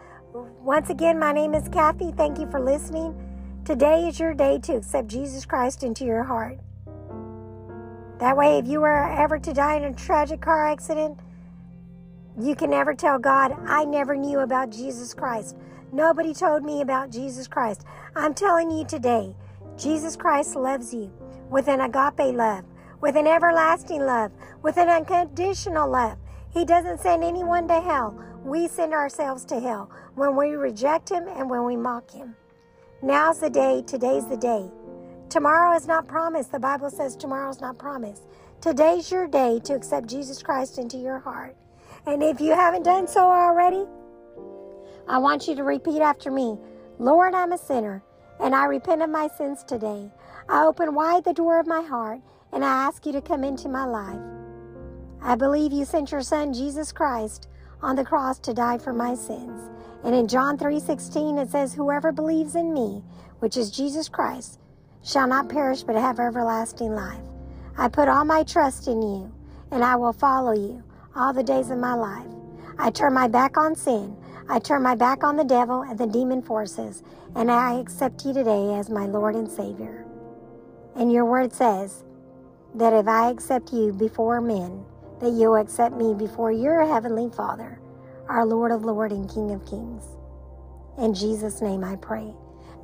once 0.62 0.90
again, 0.90 1.18
my 1.18 1.32
name 1.32 1.54
is 1.54 1.68
Cathy. 1.68 2.12
Thank 2.12 2.38
you 2.38 2.50
for 2.50 2.60
listening. 2.60 3.14
Today 3.64 4.08
is 4.08 4.20
your 4.20 4.34
day 4.34 4.58
to 4.64 4.74
accept 4.74 5.08
Jesus 5.08 5.46
Christ 5.46 5.82
into 5.82 6.04
your 6.04 6.24
heart. 6.24 6.58
That 8.20 8.36
way, 8.36 8.58
if 8.58 8.66
you 8.68 8.80
were 8.80 9.10
ever 9.12 9.38
to 9.38 9.52
die 9.54 9.76
in 9.76 9.84
a 9.84 9.94
tragic 9.94 10.40
car 10.40 10.68
accident, 10.68 11.18
You 12.40 12.54
can 12.56 12.70
never 12.70 12.94
tell 12.94 13.18
God, 13.18 13.56
I 13.66 13.84
never 13.84 14.16
knew 14.16 14.40
about 14.40 14.70
Jesus 14.70 15.14
Christ. 15.14 15.56
Nobody 15.92 16.34
told 16.34 16.64
me 16.64 16.80
about 16.82 17.10
Jesus 17.10 17.48
Christ. 17.48 17.84
I'm 18.16 18.34
telling 18.34 18.70
you 18.70 18.86
today, 18.86 19.34
Jesus 19.76 20.16
Christ 20.16 20.56
loves 20.56 20.94
you 20.94 21.12
with 21.50 21.68
an 21.68 21.80
agape 21.80 22.34
love, 22.36 22.64
with 23.00 23.16
an 23.16 23.26
everlasting 23.26 24.06
love, 24.06 24.32
with 24.62 24.78
an 24.78 24.88
unconditional 24.88 25.90
love. 25.90 26.18
He 26.50 26.64
doesn't 26.64 27.00
send 27.00 27.24
anyone 27.24 27.68
to 27.68 27.80
hell. 27.80 28.18
We 28.44 28.68
send 28.68 28.94
ourselves 28.94 29.44
to 29.46 29.60
hell 29.60 29.90
when 30.14 30.36
we 30.36 30.50
reject 30.52 31.10
Him 31.10 31.28
and 31.28 31.50
when 31.50 31.64
we 31.64 31.76
mock 31.76 32.10
Him. 32.12 32.36
Now's 33.02 33.40
the 33.40 33.50
day. 33.50 33.82
Today's 33.86 34.26
the 34.26 34.36
day. 34.36 34.70
Tomorrow 35.30 35.76
is 35.76 35.86
not 35.86 36.08
promised. 36.08 36.52
The 36.52 36.58
Bible 36.58 36.88
says 36.88 37.14
tomorrow's 37.14 37.60
not 37.60 37.78
promised. 37.78 38.22
Today's 38.62 39.10
your 39.10 39.26
day 39.26 39.60
to 39.64 39.74
accept 39.74 40.08
Jesus 40.08 40.42
Christ 40.42 40.78
into 40.78 40.96
your 40.96 41.18
heart. 41.18 41.54
And 42.06 42.22
if 42.22 42.40
you 42.40 42.52
haven't 42.52 42.84
done 42.84 43.06
so 43.06 43.28
already, 43.28 43.84
I 45.06 45.18
want 45.18 45.46
you 45.46 45.54
to 45.56 45.64
repeat 45.64 46.00
after 46.00 46.30
me 46.30 46.56
Lord, 46.98 47.34
I'm 47.34 47.52
a 47.52 47.58
sinner, 47.58 48.02
and 48.40 48.54
I 48.54 48.64
repent 48.64 49.02
of 49.02 49.10
my 49.10 49.28
sins 49.28 49.62
today. 49.62 50.10
I 50.48 50.64
open 50.64 50.94
wide 50.94 51.24
the 51.24 51.34
door 51.34 51.60
of 51.60 51.66
my 51.66 51.82
heart, 51.82 52.20
and 52.52 52.64
I 52.64 52.86
ask 52.86 53.04
you 53.04 53.12
to 53.12 53.20
come 53.20 53.44
into 53.44 53.68
my 53.68 53.84
life. 53.84 54.20
I 55.20 55.36
believe 55.36 55.72
you 55.72 55.84
sent 55.84 56.10
your 56.10 56.22
son 56.22 56.54
Jesus 56.54 56.90
Christ 56.90 57.48
on 57.82 57.96
the 57.96 58.04
cross 58.04 58.38
to 58.40 58.54
die 58.54 58.78
for 58.78 58.92
my 58.92 59.14
sins. 59.14 59.70
And 60.02 60.14
in 60.14 60.26
John 60.26 60.56
3:16 60.56 61.38
it 61.38 61.50
says 61.50 61.74
whoever 61.74 62.12
believes 62.12 62.54
in 62.54 62.72
me, 62.72 63.04
which 63.40 63.56
is 63.56 63.70
Jesus 63.70 64.08
Christ, 64.08 64.58
shall 65.02 65.26
not 65.28 65.48
perish 65.48 65.82
but 65.82 65.96
have 65.96 66.18
everlasting 66.18 66.92
life. 66.92 67.20
I 67.76 67.88
put 67.88 68.08
all 68.08 68.24
my 68.24 68.42
trust 68.42 68.88
in 68.88 69.00
you, 69.00 69.32
and 69.70 69.84
I 69.84 69.96
will 69.96 70.12
follow 70.12 70.52
you 70.52 70.82
all 71.14 71.32
the 71.32 71.42
days 71.42 71.70
of 71.70 71.78
my 71.78 71.94
life. 71.94 72.26
I 72.78 72.90
turn 72.90 73.14
my 73.14 73.28
back 73.28 73.56
on 73.56 73.74
sin. 73.74 74.16
I 74.48 74.58
turn 74.58 74.82
my 74.82 74.94
back 74.94 75.24
on 75.24 75.36
the 75.36 75.44
devil 75.44 75.82
and 75.82 75.98
the 75.98 76.06
demon 76.06 76.42
forces, 76.42 77.02
and 77.36 77.50
I 77.50 77.78
accept 77.78 78.24
you 78.24 78.32
today 78.32 78.74
as 78.74 78.88
my 78.88 79.06
Lord 79.06 79.34
and 79.34 79.50
Savior. 79.50 80.06
And 80.96 81.12
your 81.12 81.24
word 81.26 81.52
says 81.52 82.04
that 82.74 82.92
if 82.92 83.06
I 83.06 83.30
accept 83.30 83.72
you 83.72 83.92
before 83.92 84.40
men, 84.40 84.84
that 85.20 85.32
you'll 85.32 85.56
accept 85.56 85.96
me 85.96 86.14
before 86.14 86.52
your 86.52 86.86
heavenly 86.86 87.30
Father, 87.36 87.80
our 88.28 88.46
Lord 88.46 88.72
of 88.72 88.84
Lords 88.84 89.14
and 89.14 89.28
King 89.28 89.50
of 89.50 89.66
Kings. 89.66 90.04
In 90.98 91.14
Jesus' 91.14 91.60
name 91.60 91.84
I 91.84 91.96
pray. 91.96 92.32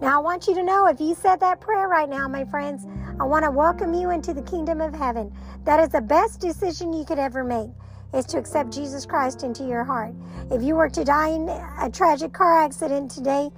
Now, 0.01 0.19
I 0.19 0.23
want 0.23 0.49
you 0.49 0.55
to 0.57 0.63
know 0.63 0.87
if 0.87 1.01
you 1.01 1.15
said 1.15 1.41
that 1.41 1.61
prayer 1.61 1.89
right 1.89 2.09
now, 2.09 2.27
my 2.27 2.45
friends, 2.45 2.85
I 3.21 3.25
want 3.25 3.45
to 3.45 3.51
welcome 3.51 3.95
you 3.95 4.11
into 4.11 4.35
the 4.35 4.43
kingdom 4.43 4.81
of 4.81 4.93
heaven. 4.93 5.33
That 5.65 5.81
is 5.81 5.91
the 5.91 6.01
best 6.01 6.41
decision 6.41 6.93
you 6.93 7.05
could 7.05 7.19
ever 7.19 7.45
make 7.45 7.71
is 8.13 8.27
to 8.27 8.39
accept 8.39 8.73
Jesus 8.73 9.07
Christ 9.07 9.45
into 9.45 9.65
your 9.65 9.85
heart. 9.85 10.15
If 10.51 10.63
you 10.63 10.75
were 10.75 10.89
to 10.89 11.05
die 11.05 11.29
in 11.29 11.49
a 11.49 11.91
tragic 11.91 12.33
car 12.33 12.63
accident 12.63 13.13
today, 13.13 13.51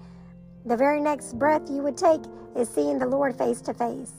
the 0.67 0.77
very 0.77 1.01
next 1.01 1.39
breath 1.39 1.71
you 1.71 1.83
would 1.83 1.97
take 1.97 2.21
is 2.55 2.69
seeing 2.69 2.99
the 2.99 3.07
Lord 3.07 3.37
face 3.37 3.61
to 3.63 3.75
face. 3.75 4.13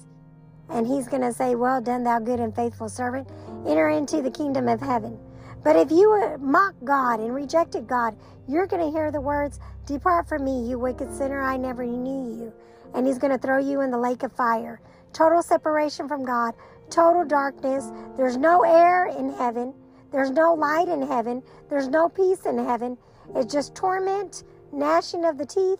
And 0.69 0.87
He's 0.87 1.07
going 1.07 1.21
to 1.21 1.33
say, 1.33 1.55
Well 1.55 1.81
done, 1.81 2.03
thou 2.03 2.19
good 2.19 2.39
and 2.39 2.55
faithful 2.55 2.89
servant. 2.89 3.29
Enter 3.67 3.89
into 3.89 4.21
the 4.21 4.31
kingdom 4.31 4.67
of 4.67 4.81
heaven. 4.81 5.19
But 5.63 5.75
if 5.75 5.91
you 5.91 6.13
uh, 6.13 6.37
mock 6.39 6.75
God 6.83 7.19
and 7.19 7.33
rejected 7.33 7.87
God, 7.87 8.15
you're 8.47 8.67
going 8.67 8.83
to 8.83 8.91
hear 8.91 9.11
the 9.11 9.21
words, 9.21 9.59
Depart 9.87 10.27
from 10.27 10.43
me, 10.43 10.67
you 10.67 10.77
wicked 10.77 11.13
sinner, 11.13 11.41
I 11.41 11.55
never 11.55 11.85
knew 11.85 12.37
you. 12.37 12.53
And 12.93 13.07
He's 13.07 13.17
going 13.17 13.31
to 13.31 13.39
throw 13.39 13.57
you 13.57 13.79
in 13.79 13.89
the 13.89 13.97
lake 13.97 14.21
of 14.21 14.33
fire. 14.33 14.81
Total 15.13 15.41
separation 15.41 16.09
from 16.09 16.25
God, 16.25 16.55
total 16.89 17.23
darkness. 17.23 17.89
There's 18.17 18.35
no 18.35 18.63
air 18.63 19.05
in 19.05 19.31
heaven. 19.31 19.73
There's 20.11 20.29
no 20.29 20.53
light 20.53 20.89
in 20.89 21.01
heaven. 21.01 21.41
There's 21.69 21.87
no 21.87 22.09
peace 22.09 22.45
in 22.45 22.57
heaven. 22.57 22.97
It's 23.33 23.53
just 23.53 23.75
torment, 23.75 24.43
gnashing 24.73 25.23
of 25.23 25.37
the 25.37 25.45
teeth, 25.45 25.79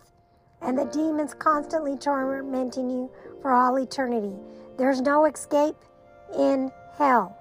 and 0.62 0.77
the 0.77 0.86
demons 0.86 1.34
constantly 1.34 1.97
tormenting 1.97 2.89
you 2.89 3.12
for 3.41 3.51
all 3.51 3.77
eternity. 3.77 4.34
There's 4.77 5.01
no 5.01 5.25
escape 5.25 5.75
in 6.38 6.71
hell. 6.97 7.38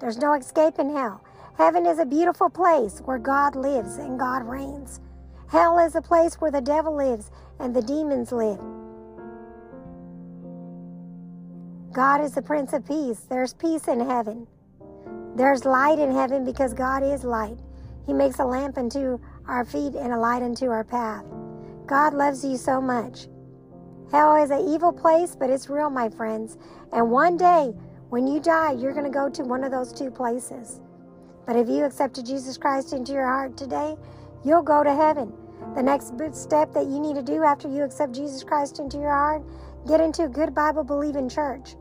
There's 0.00 0.16
no 0.16 0.32
escape 0.32 0.78
in 0.78 0.88
hell. 0.88 1.22
Heaven 1.58 1.84
is 1.84 1.98
a 1.98 2.06
beautiful 2.06 2.48
place 2.48 3.00
where 3.04 3.18
God 3.18 3.56
lives 3.56 3.96
and 3.96 4.18
God 4.18 4.44
reigns. 4.44 5.00
Hell 5.52 5.78
is 5.80 5.94
a 5.94 6.00
place 6.00 6.36
where 6.36 6.50
the 6.50 6.62
devil 6.62 6.96
lives 6.96 7.30
and 7.60 7.76
the 7.76 7.82
demons 7.82 8.32
live. 8.32 8.58
God 11.92 12.22
is 12.22 12.32
the 12.32 12.40
Prince 12.40 12.72
of 12.72 12.86
Peace. 12.86 13.26
There's 13.28 13.52
peace 13.52 13.86
in 13.86 14.00
heaven. 14.00 14.46
There's 15.36 15.66
light 15.66 15.98
in 15.98 16.10
heaven 16.10 16.46
because 16.46 16.72
God 16.72 17.02
is 17.02 17.22
light. 17.22 17.58
He 18.06 18.14
makes 18.14 18.38
a 18.38 18.46
lamp 18.46 18.78
unto 18.78 19.20
our 19.46 19.66
feet 19.66 19.94
and 19.94 20.14
a 20.14 20.18
light 20.18 20.42
unto 20.42 20.70
our 20.70 20.84
path. 20.84 21.26
God 21.84 22.14
loves 22.14 22.42
you 22.42 22.56
so 22.56 22.80
much. 22.80 23.28
Hell 24.10 24.42
is 24.42 24.48
an 24.48 24.66
evil 24.66 24.90
place, 24.90 25.36
but 25.38 25.50
it's 25.50 25.68
real, 25.68 25.90
my 25.90 26.08
friends. 26.08 26.56
And 26.94 27.10
one 27.10 27.36
day, 27.36 27.74
when 28.08 28.26
you 28.26 28.40
die, 28.40 28.72
you're 28.72 28.94
going 28.94 29.04
to 29.04 29.10
go 29.10 29.28
to 29.28 29.42
one 29.42 29.64
of 29.64 29.70
those 29.70 29.92
two 29.92 30.10
places. 30.10 30.80
But 31.46 31.56
if 31.56 31.68
you 31.68 31.84
accepted 31.84 32.24
Jesus 32.24 32.56
Christ 32.56 32.94
into 32.94 33.12
your 33.12 33.26
heart 33.26 33.58
today, 33.58 33.96
you'll 34.44 34.62
go 34.62 34.82
to 34.82 34.94
heaven. 34.94 35.30
The 35.74 35.82
next 35.82 36.12
step 36.34 36.72
that 36.74 36.86
you 36.86 37.00
need 37.00 37.14
to 37.14 37.22
do 37.22 37.44
after 37.44 37.68
you 37.68 37.82
accept 37.82 38.14
Jesus 38.14 38.44
Christ 38.44 38.78
into 38.78 38.98
your 38.98 39.10
heart, 39.10 39.42
get 39.88 40.00
into 40.00 40.24
a 40.24 40.28
good 40.28 40.54
Bible 40.54 40.84
believing 40.84 41.28
church 41.28 41.76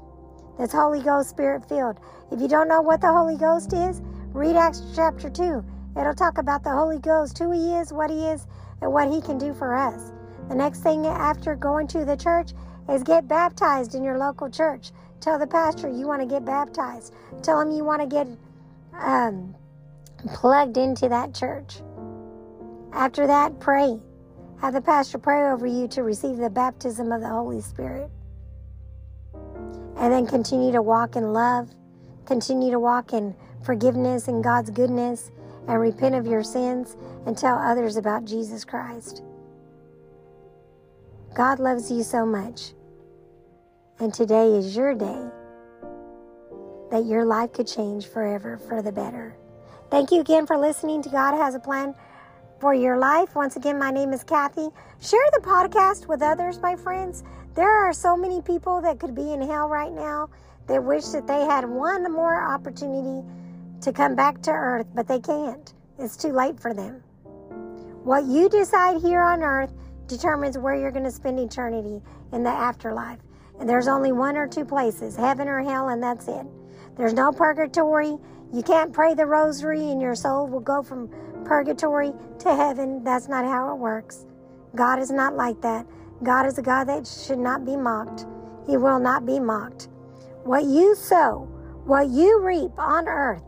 that's 0.57 0.73
Holy 0.73 1.01
Ghost 1.01 1.29
Spirit 1.29 1.67
filled. 1.67 1.99
If 2.31 2.39
you 2.39 2.47
don't 2.47 2.67
know 2.67 2.81
what 2.81 3.01
the 3.01 3.11
Holy 3.11 3.35
Ghost 3.35 3.73
is, 3.73 4.01
read 4.31 4.55
Acts 4.55 4.83
chapter 4.95 5.29
2. 5.29 5.63
It'll 5.99 6.13
talk 6.13 6.37
about 6.37 6.63
the 6.63 6.71
Holy 6.71 6.99
Ghost, 6.99 7.37
who 7.39 7.51
He 7.51 7.73
is, 7.73 7.91
what 7.91 8.09
He 8.09 8.27
is, 8.27 8.45
and 8.81 8.93
what 8.93 9.11
He 9.11 9.21
can 9.21 9.37
do 9.37 9.53
for 9.53 9.75
us. 9.75 10.11
The 10.49 10.55
next 10.55 10.81
thing 10.81 11.05
after 11.05 11.55
going 11.55 11.87
to 11.87 12.05
the 12.05 12.15
church 12.15 12.51
is 12.89 13.03
get 13.03 13.27
baptized 13.27 13.95
in 13.95 14.03
your 14.03 14.17
local 14.17 14.49
church. 14.49 14.91
Tell 15.19 15.39
the 15.39 15.47
pastor 15.47 15.89
you 15.89 16.07
want 16.07 16.21
to 16.21 16.27
get 16.27 16.45
baptized. 16.45 17.13
Tell 17.41 17.59
him 17.59 17.71
you 17.71 17.83
want 17.83 18.01
to 18.01 18.07
get 18.07 18.27
um, 18.99 19.55
plugged 20.33 20.77
into 20.77 21.09
that 21.09 21.33
church. 21.33 21.81
After 22.93 23.25
that, 23.27 23.59
pray. 23.59 23.99
Have 24.59 24.73
the 24.73 24.81
pastor 24.81 25.17
pray 25.17 25.49
over 25.49 25.65
you 25.65 25.87
to 25.89 26.03
receive 26.03 26.37
the 26.37 26.49
baptism 26.49 27.11
of 27.11 27.21
the 27.21 27.29
Holy 27.29 27.61
Spirit. 27.61 28.09
And 29.33 30.13
then 30.13 30.27
continue 30.27 30.71
to 30.71 30.81
walk 30.81 31.15
in 31.15 31.33
love, 31.33 31.69
continue 32.25 32.71
to 32.71 32.79
walk 32.79 33.13
in 33.13 33.35
forgiveness 33.63 34.27
and 34.27 34.43
God's 34.43 34.69
goodness, 34.69 35.31
and 35.67 35.79
repent 35.79 36.15
of 36.15 36.25
your 36.25 36.43
sins 36.43 36.97
and 37.25 37.37
tell 37.37 37.57
others 37.57 37.97
about 37.97 38.25
Jesus 38.25 38.65
Christ. 38.65 39.23
God 41.33 41.59
loves 41.59 41.89
you 41.91 42.03
so 42.03 42.25
much. 42.25 42.73
And 43.99 44.13
today 44.13 44.47
is 44.47 44.75
your 44.75 44.95
day 44.95 45.25
that 46.89 47.05
your 47.05 47.23
life 47.23 47.53
could 47.53 47.67
change 47.67 48.07
forever 48.07 48.57
for 48.57 48.81
the 48.81 48.91
better. 48.91 49.35
Thank 49.89 50.11
you 50.11 50.19
again 50.19 50.45
for 50.45 50.57
listening 50.57 51.01
to 51.03 51.09
God 51.09 51.35
Has 51.35 51.55
a 51.55 51.59
Plan 51.59 51.95
for 52.61 52.75
Your 52.75 52.99
Life. 52.99 53.33
Once 53.33 53.55
again, 53.55 53.79
my 53.79 53.89
name 53.89 54.13
is 54.13 54.23
Cathy. 54.23 54.69
Share 55.01 55.19
the 55.33 55.41
podcast 55.41 56.07
with 56.07 56.21
others, 56.21 56.61
my 56.61 56.75
friends. 56.75 57.23
There 57.55 57.67
are 57.67 57.91
so 57.91 58.15
many 58.15 58.39
people 58.39 58.81
that 58.81 58.99
could 58.99 59.15
be 59.15 59.33
in 59.33 59.41
hell 59.41 59.67
right 59.67 59.91
now 59.91 60.29
that 60.67 60.83
wish 60.83 61.05
that 61.05 61.25
they 61.25 61.43
had 61.43 61.67
one 61.67 62.03
more 62.13 62.39
opportunity 62.39 63.27
to 63.81 63.91
come 63.91 64.13
back 64.13 64.43
to 64.43 64.51
earth, 64.51 64.85
but 64.93 65.07
they 65.07 65.19
can't. 65.19 65.73
It's 65.97 66.15
too 66.15 66.31
late 66.33 66.59
for 66.59 66.71
them. 66.71 67.01
What 68.03 68.25
you 68.25 68.47
decide 68.47 69.01
here 69.01 69.23
on 69.23 69.41
earth 69.41 69.73
determines 70.05 70.55
where 70.55 70.75
you're 70.75 70.91
going 70.91 71.05
to 71.05 71.11
spend 71.11 71.39
eternity 71.39 71.99
in 72.31 72.43
the 72.43 72.51
afterlife. 72.51 73.19
And 73.59 73.67
there's 73.67 73.87
only 73.87 74.11
one 74.11 74.37
or 74.37 74.47
two 74.47 74.65
places 74.65 75.15
heaven 75.15 75.47
or 75.47 75.63
hell, 75.63 75.89
and 75.89 76.01
that's 76.01 76.27
it. 76.27 76.45
There's 76.95 77.13
no 77.13 77.31
purgatory. 77.31 78.19
You 78.53 78.61
can't 78.61 78.93
pray 78.93 79.15
the 79.15 79.25
rosary, 79.25 79.89
and 79.89 79.99
your 79.99 80.13
soul 80.13 80.45
will 80.45 80.59
go 80.59 80.83
from 80.83 81.09
purgatory 81.45 82.13
to 82.39 82.55
heaven. 82.55 83.03
That's 83.03 83.27
not 83.27 83.45
how 83.45 83.73
it 83.73 83.77
works. 83.77 84.25
God 84.75 84.99
is 84.99 85.11
not 85.11 85.35
like 85.35 85.61
that. 85.61 85.85
God 86.23 86.45
is 86.45 86.57
a 86.57 86.61
God 86.61 86.85
that 86.85 87.05
should 87.07 87.39
not 87.39 87.65
be 87.65 87.75
mocked. 87.75 88.25
He 88.67 88.77
will 88.77 88.99
not 88.99 89.25
be 89.25 89.39
mocked. 89.39 89.89
What 90.43 90.65
you 90.65 90.95
sow, 90.95 91.47
what 91.85 92.09
you 92.09 92.41
reap 92.41 92.71
on 92.77 93.07
earth, 93.07 93.43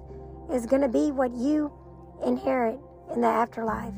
is 0.51 0.65
going 0.65 0.81
to 0.81 0.87
be 0.87 1.11
what 1.11 1.33
you 1.35 1.71
inherit 2.25 2.79
in 3.13 3.21
the 3.21 3.27
afterlife. 3.27 3.93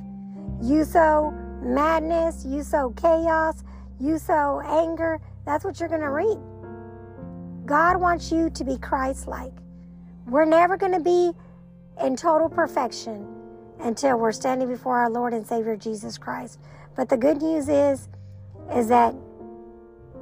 You 0.61 0.83
sow 0.83 1.31
madness, 1.61 2.45
you 2.45 2.63
sow 2.63 2.91
chaos, 2.91 3.63
you 3.99 4.17
sow 4.17 4.61
anger, 4.65 5.19
that's 5.45 5.63
what 5.63 5.79
you're 5.79 5.89
going 5.89 6.01
to 6.01 6.09
reap. 6.09 6.39
God 7.65 7.97
wants 7.97 8.31
you 8.31 8.49
to 8.51 8.63
be 8.63 8.77
Christ 8.77 9.27
like. 9.27 9.53
We're 10.27 10.45
never 10.45 10.77
going 10.77 10.91
to 10.91 10.99
be 10.99 11.31
in 12.03 12.15
total 12.15 12.49
perfection 12.49 13.34
until 13.79 14.17
we're 14.17 14.31
standing 14.31 14.67
before 14.67 14.97
our 14.97 15.09
Lord 15.09 15.33
and 15.33 15.45
Savior 15.45 15.75
Jesus 15.75 16.17
Christ. 16.17 16.59
But 16.95 17.09
the 17.09 17.17
good 17.17 17.41
news 17.41 17.69
is 17.69 18.07
is 18.73 18.87
that 18.87 19.13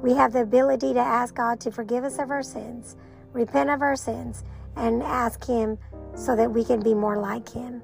we 0.02 0.12
have 0.14 0.32
the 0.32 0.42
ability 0.42 0.92
to 0.94 1.00
ask 1.00 1.34
God 1.34 1.60
to 1.60 1.70
forgive 1.70 2.04
us 2.04 2.18
of 2.18 2.30
our 2.30 2.42
sins, 2.42 2.96
repent 3.32 3.70
of 3.70 3.80
our 3.80 3.96
sins, 3.96 4.44
and 4.76 5.02
ask 5.02 5.46
Him 5.46 5.78
so 6.14 6.36
that 6.36 6.50
we 6.52 6.64
can 6.64 6.80
be 6.80 6.94
more 6.94 7.16
like 7.16 7.48
Him. 7.48 7.82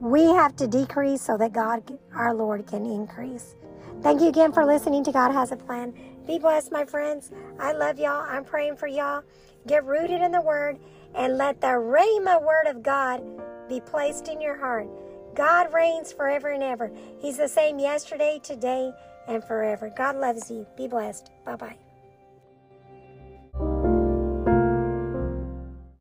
We 0.00 0.24
have 0.24 0.56
to 0.56 0.66
decrease 0.66 1.22
so 1.22 1.36
that 1.36 1.52
God, 1.52 1.98
our 2.14 2.34
Lord, 2.34 2.66
can 2.66 2.86
increase. 2.86 3.54
Thank 4.02 4.20
you 4.20 4.28
again 4.28 4.52
for 4.52 4.64
listening 4.64 5.04
to 5.04 5.12
God 5.12 5.30
Has 5.32 5.52
a 5.52 5.56
Plan. 5.56 5.94
Be 6.26 6.38
blessed, 6.38 6.72
my 6.72 6.84
friends. 6.84 7.30
I 7.58 7.72
love 7.72 7.98
y'all. 7.98 8.26
I'm 8.28 8.44
praying 8.44 8.76
for 8.76 8.86
y'all. 8.86 9.22
Get 9.66 9.84
rooted 9.84 10.22
in 10.22 10.32
the 10.32 10.40
Word 10.40 10.78
and 11.14 11.36
let 11.36 11.60
the 11.60 11.68
Rhema 11.68 12.42
Word 12.42 12.66
of 12.66 12.82
God 12.82 13.22
be 13.68 13.80
placed 13.80 14.28
in 14.28 14.40
your 14.40 14.56
heart. 14.56 14.88
God 15.40 15.72
reigns 15.72 16.12
forever 16.12 16.50
and 16.50 16.62
ever. 16.62 16.92
He's 17.22 17.38
the 17.38 17.48
same 17.48 17.78
yesterday, 17.78 18.38
today, 18.42 18.92
and 19.26 19.42
forever. 19.42 19.90
God 19.96 20.16
loves 20.16 20.50
you. 20.50 20.66
Be 20.76 20.86
blessed. 20.86 21.30
Bye 21.46 21.56
bye. 21.56 21.76